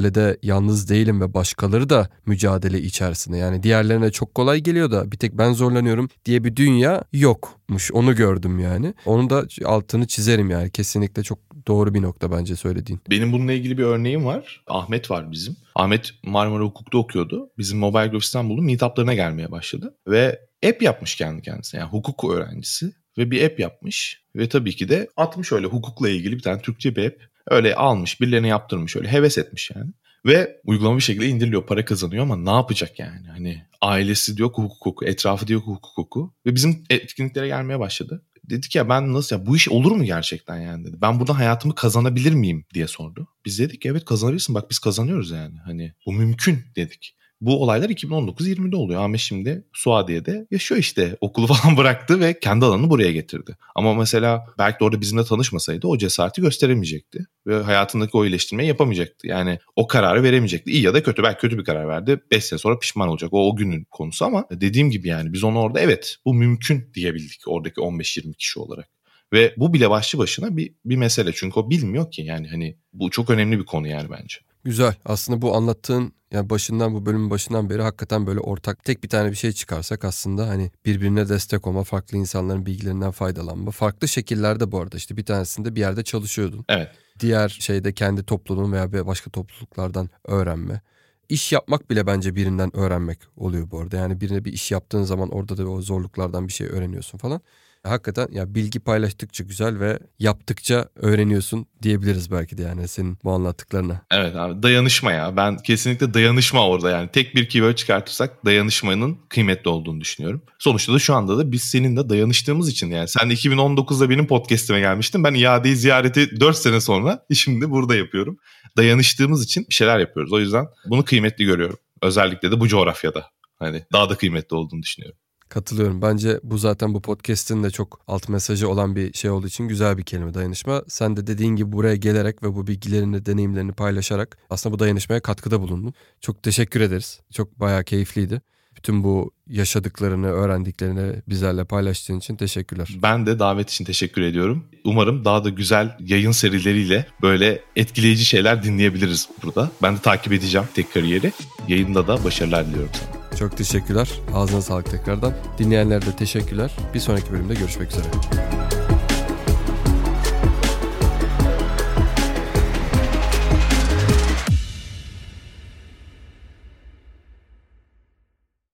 mücadelede 0.00 0.38
yalnız 0.42 0.88
değilim 0.88 1.20
ve 1.20 1.34
başkaları 1.34 1.88
da 1.88 2.08
mücadele 2.26 2.80
içerisinde. 2.80 3.36
Yani 3.36 3.62
diğerlerine 3.62 4.10
çok 4.10 4.34
kolay 4.34 4.60
geliyor 4.60 4.90
da 4.90 5.12
bir 5.12 5.16
tek 5.16 5.38
ben 5.38 5.52
zorlanıyorum 5.52 6.08
diye 6.24 6.44
bir 6.44 6.56
dünya 6.56 7.04
yokmuş. 7.12 7.92
Onu 7.92 8.14
gördüm 8.14 8.58
yani. 8.58 8.94
Onu 9.06 9.30
da 9.30 9.46
altını 9.64 10.06
çizerim 10.06 10.50
yani. 10.50 10.70
Kesinlikle 10.70 11.22
çok 11.22 11.38
doğru 11.66 11.94
bir 11.94 12.02
nokta 12.02 12.32
bence 12.32 12.56
söylediğin. 12.56 13.00
Benim 13.10 13.32
bununla 13.32 13.52
ilgili 13.52 13.78
bir 13.78 13.82
örneğim 13.82 14.24
var. 14.24 14.62
Ahmet 14.66 15.10
var 15.10 15.32
bizim. 15.32 15.56
Ahmet 15.74 16.10
Marmara 16.22 16.64
Hukuk'ta 16.64 16.98
okuyordu. 16.98 17.50
Bizim 17.58 17.78
Mobile 17.78 18.06
Graph 18.06 18.22
İstanbul'un 18.22 18.64
meetuplarına 18.64 19.14
gelmeye 19.14 19.50
başladı. 19.50 19.94
Ve 20.06 20.40
app 20.66 20.82
yapmış 20.82 21.16
kendi 21.16 21.42
kendisine. 21.42 21.80
Yani 21.80 21.90
hukuk 21.90 22.24
öğrencisi. 22.30 22.92
Ve 23.18 23.30
bir 23.30 23.44
app 23.44 23.60
yapmış. 23.60 24.22
Ve 24.36 24.48
tabii 24.48 24.76
ki 24.76 24.88
de 24.88 25.08
atmış 25.16 25.52
öyle 25.52 25.66
hukukla 25.66 26.08
ilgili 26.08 26.36
bir 26.36 26.42
tane 26.42 26.62
Türkçe 26.62 26.96
bir 26.96 27.06
app. 27.06 27.30
Öyle 27.46 27.74
almış, 27.74 28.20
birilerine 28.20 28.48
yaptırmış, 28.48 28.96
öyle 28.96 29.08
heves 29.08 29.38
etmiş 29.38 29.70
yani. 29.76 29.90
Ve 30.26 30.60
uygulama 30.64 30.96
bir 30.96 31.02
şekilde 31.02 31.28
indiriliyor, 31.28 31.66
para 31.66 31.84
kazanıyor 31.84 32.22
ama 32.22 32.36
ne 32.36 32.50
yapacak 32.50 32.98
yani? 32.98 33.26
Hani 33.28 33.64
ailesi 33.80 34.36
diyor 34.36 34.48
ki 34.48 34.62
hukuk 34.62 34.86
hukuku, 34.86 35.04
etrafı 35.04 35.46
diyor 35.46 35.60
ki 35.60 35.66
hukuk 35.66 35.90
hukuku. 35.96 36.34
Ve 36.46 36.54
bizim 36.54 36.84
etkinliklere 36.90 37.46
gelmeye 37.46 37.78
başladı. 37.78 38.24
Dedik 38.44 38.74
ya 38.74 38.88
ben 38.88 39.12
nasıl 39.14 39.36
ya 39.36 39.46
bu 39.46 39.56
iş 39.56 39.68
olur 39.68 39.92
mu 39.92 40.04
gerçekten 40.04 40.56
yani 40.60 40.84
dedi. 40.84 40.96
Ben 41.00 41.20
buradan 41.20 41.34
hayatımı 41.34 41.74
kazanabilir 41.74 42.32
miyim 42.32 42.64
diye 42.74 42.86
sordu. 42.86 43.28
Biz 43.44 43.58
dedik 43.58 43.86
evet 43.86 44.04
kazanabilirsin 44.04 44.54
bak 44.54 44.70
biz 44.70 44.78
kazanıyoruz 44.78 45.30
yani. 45.30 45.58
Hani 45.64 45.92
bu 46.06 46.12
mümkün 46.12 46.64
dedik. 46.76 47.16
Bu 47.40 47.62
olaylar 47.62 47.90
2019-20'de 47.90 48.76
oluyor. 48.76 49.02
Ahmet 49.02 49.20
şimdi 49.20 49.64
Suadiye'de 49.72 50.46
yaşıyor 50.50 50.80
işte. 50.80 51.16
Okulu 51.20 51.46
falan 51.54 51.76
bıraktı 51.76 52.20
ve 52.20 52.40
kendi 52.40 52.64
alanını 52.64 52.90
buraya 52.90 53.12
getirdi. 53.12 53.56
Ama 53.74 53.94
mesela 53.94 54.46
belki 54.58 54.80
de 54.80 54.84
orada 54.84 55.00
bizimle 55.00 55.24
tanışmasaydı 55.24 55.86
o 55.86 55.98
cesareti 55.98 56.40
gösteremeyecekti. 56.40 57.26
Ve 57.46 57.62
hayatındaki 57.62 58.16
o 58.16 58.24
iyileştirmeyi 58.24 58.68
yapamayacaktı. 58.68 59.26
Yani 59.26 59.58
o 59.76 59.86
kararı 59.86 60.22
veremeyecekti. 60.22 60.70
İyi 60.70 60.82
ya 60.82 60.94
da 60.94 61.02
kötü. 61.02 61.22
Belki 61.22 61.40
kötü 61.40 61.58
bir 61.58 61.64
karar 61.64 61.88
verdi. 61.88 62.20
5 62.30 62.44
sene 62.44 62.58
sonra 62.58 62.78
pişman 62.78 63.08
olacak. 63.08 63.32
O 63.32 63.50
o 63.50 63.56
günün 63.56 63.86
konusu 63.90 64.24
ama 64.24 64.46
dediğim 64.50 64.90
gibi 64.90 65.08
yani 65.08 65.32
biz 65.32 65.44
onu 65.44 65.60
orada 65.60 65.80
evet 65.80 66.16
bu 66.24 66.34
mümkün 66.34 66.90
diyebildik 66.94 67.40
oradaki 67.46 67.80
15-20 67.80 68.34
kişi 68.34 68.60
olarak. 68.60 68.88
Ve 69.32 69.54
bu 69.56 69.72
bile 69.72 69.90
başlı 69.90 70.18
başına 70.18 70.56
bir, 70.56 70.74
bir 70.84 70.96
mesele. 70.96 71.32
Çünkü 71.34 71.60
o 71.60 71.70
bilmiyor 71.70 72.10
ki 72.10 72.22
yani 72.22 72.48
hani 72.48 72.76
bu 72.92 73.10
çok 73.10 73.30
önemli 73.30 73.58
bir 73.58 73.64
konu 73.64 73.88
yani 73.88 74.10
bence. 74.10 74.36
Güzel. 74.64 74.94
Aslında 75.04 75.42
bu 75.42 75.56
anlattığın 75.56 76.12
yani 76.32 76.50
başından 76.50 76.94
bu 76.94 77.06
bölümün 77.06 77.30
başından 77.30 77.70
beri 77.70 77.82
hakikaten 77.82 78.26
böyle 78.26 78.40
ortak 78.40 78.84
tek 78.84 79.04
bir 79.04 79.08
tane 79.08 79.30
bir 79.30 79.36
şey 79.36 79.52
çıkarsak 79.52 80.04
aslında 80.04 80.48
hani 80.48 80.70
birbirine 80.86 81.28
destek 81.28 81.66
olma, 81.66 81.84
farklı 81.84 82.18
insanların 82.18 82.66
bilgilerinden 82.66 83.10
faydalanma. 83.10 83.70
Farklı 83.70 84.08
şekillerde 84.08 84.72
bu 84.72 84.80
arada 84.80 84.96
işte 84.96 85.16
bir 85.16 85.24
tanesinde 85.24 85.74
bir 85.74 85.80
yerde 85.80 86.04
çalışıyordun. 86.04 86.64
Evet. 86.68 86.88
Diğer 87.20 87.48
şeyde 87.48 87.92
kendi 87.92 88.22
topluluğun 88.22 88.72
veya 88.72 89.06
başka 89.06 89.30
topluluklardan 89.30 90.10
öğrenme. 90.24 90.80
İş 91.28 91.52
yapmak 91.52 91.90
bile 91.90 92.06
bence 92.06 92.34
birinden 92.34 92.76
öğrenmek 92.76 93.18
oluyor 93.36 93.70
bu 93.70 93.80
arada. 93.80 93.96
Yani 93.96 94.20
birine 94.20 94.44
bir 94.44 94.52
iş 94.52 94.70
yaptığın 94.70 95.02
zaman 95.02 95.30
orada 95.30 95.56
da 95.56 95.68
o 95.68 95.82
zorluklardan 95.82 96.48
bir 96.48 96.52
şey 96.52 96.66
öğreniyorsun 96.66 97.18
falan. 97.18 97.40
Hakikaten 97.84 98.28
ya 98.32 98.54
bilgi 98.54 98.80
paylaştıkça 98.80 99.44
güzel 99.44 99.80
ve 99.80 99.98
yaptıkça 100.18 100.88
öğreniyorsun 100.96 101.66
diyebiliriz 101.82 102.30
belki 102.30 102.58
de 102.58 102.62
yani 102.62 102.88
senin 102.88 103.18
bu 103.24 103.32
anlattıklarına. 103.32 104.02
Evet 104.10 104.36
abi 104.36 104.62
dayanışma 104.62 105.12
ya. 105.12 105.36
Ben 105.36 105.56
kesinlikle 105.56 106.14
dayanışma 106.14 106.68
orada 106.68 106.90
yani. 106.90 107.08
Tek 107.12 107.34
bir 107.34 107.48
keyword 107.48 107.74
çıkartırsak 107.74 108.44
dayanışmanın 108.44 109.18
kıymetli 109.28 109.70
olduğunu 109.70 110.00
düşünüyorum. 110.00 110.42
Sonuçta 110.58 110.92
da 110.92 110.98
şu 110.98 111.14
anda 111.14 111.38
da 111.38 111.52
biz 111.52 111.62
seninle 111.62 112.08
dayanıştığımız 112.08 112.68
için 112.68 112.90
yani. 112.90 113.08
Sen 113.08 113.30
2019'da 113.30 114.10
benim 114.10 114.26
podcast'ime 114.26 114.80
gelmiştin. 114.80 115.24
Ben 115.24 115.34
iadeyi 115.34 115.76
ziyareti 115.76 116.40
4 116.40 116.56
sene 116.56 116.80
sonra 116.80 117.26
şimdi 117.34 117.70
burada 117.70 117.94
yapıyorum. 117.94 118.38
Dayanıştığımız 118.76 119.44
için 119.44 119.66
bir 119.68 119.74
şeyler 119.74 119.98
yapıyoruz. 119.98 120.32
O 120.32 120.40
yüzden 120.40 120.66
bunu 120.86 121.04
kıymetli 121.04 121.44
görüyorum. 121.44 121.78
Özellikle 122.02 122.50
de 122.50 122.60
bu 122.60 122.68
coğrafyada. 122.68 123.26
Hani 123.58 123.84
daha 123.92 124.10
da 124.10 124.14
kıymetli 124.14 124.56
olduğunu 124.56 124.82
düşünüyorum. 124.82 125.18
Katılıyorum. 125.50 126.02
Bence 126.02 126.40
bu 126.42 126.58
zaten 126.58 126.94
bu 126.94 127.02
podcast'in 127.02 127.62
de 127.62 127.70
çok 127.70 128.00
alt 128.06 128.28
mesajı 128.28 128.68
olan 128.68 128.96
bir 128.96 129.12
şey 129.12 129.30
olduğu 129.30 129.46
için 129.46 129.68
güzel 129.68 129.98
bir 129.98 130.02
kelime 130.02 130.34
dayanışma. 130.34 130.82
Sen 130.88 131.16
de 131.16 131.26
dediğin 131.26 131.56
gibi 131.56 131.72
buraya 131.72 131.96
gelerek 131.96 132.42
ve 132.42 132.54
bu 132.54 132.66
bilgilerini, 132.66 133.26
deneyimlerini 133.26 133.72
paylaşarak 133.72 134.38
aslında 134.50 134.74
bu 134.74 134.78
dayanışmaya 134.78 135.20
katkıda 135.20 135.60
bulundun. 135.60 135.94
Çok 136.20 136.42
teşekkür 136.42 136.80
ederiz. 136.80 137.20
Çok 137.32 137.60
bayağı 137.60 137.84
keyifliydi. 137.84 138.42
Bütün 138.76 139.04
bu 139.04 139.30
yaşadıklarını, 139.46 140.26
öğrendiklerini 140.26 141.22
bizlerle 141.28 141.64
paylaştığın 141.64 142.18
için 142.18 142.36
teşekkürler. 142.36 142.88
Ben 143.02 143.26
de 143.26 143.38
davet 143.38 143.70
için 143.70 143.84
teşekkür 143.84 144.22
ediyorum. 144.22 144.64
Umarım 144.84 145.24
daha 145.24 145.44
da 145.44 145.48
güzel 145.48 145.96
yayın 146.00 146.32
serileriyle 146.32 147.06
böyle 147.22 147.60
etkileyici 147.76 148.24
şeyler 148.24 148.62
dinleyebiliriz 148.62 149.28
burada. 149.42 149.70
Ben 149.82 149.96
de 149.96 150.00
takip 150.00 150.32
edeceğim 150.32 150.66
tek 150.74 150.92
kariyeri. 150.92 151.32
Yayında 151.68 152.06
da 152.06 152.24
başarılar 152.24 152.66
diliyorum 152.66 152.90
sana. 152.94 153.19
Çok 153.38 153.56
teşekkürler. 153.56 154.20
Ağzına 154.34 154.62
sağlık 154.62 154.90
tekrardan. 154.90 155.32
Dinleyenlere 155.58 156.02
de 156.02 156.16
teşekkürler. 156.16 156.76
Bir 156.94 157.00
sonraki 157.00 157.32
bölümde 157.32 157.54
görüşmek 157.54 157.90
üzere. 157.90 158.06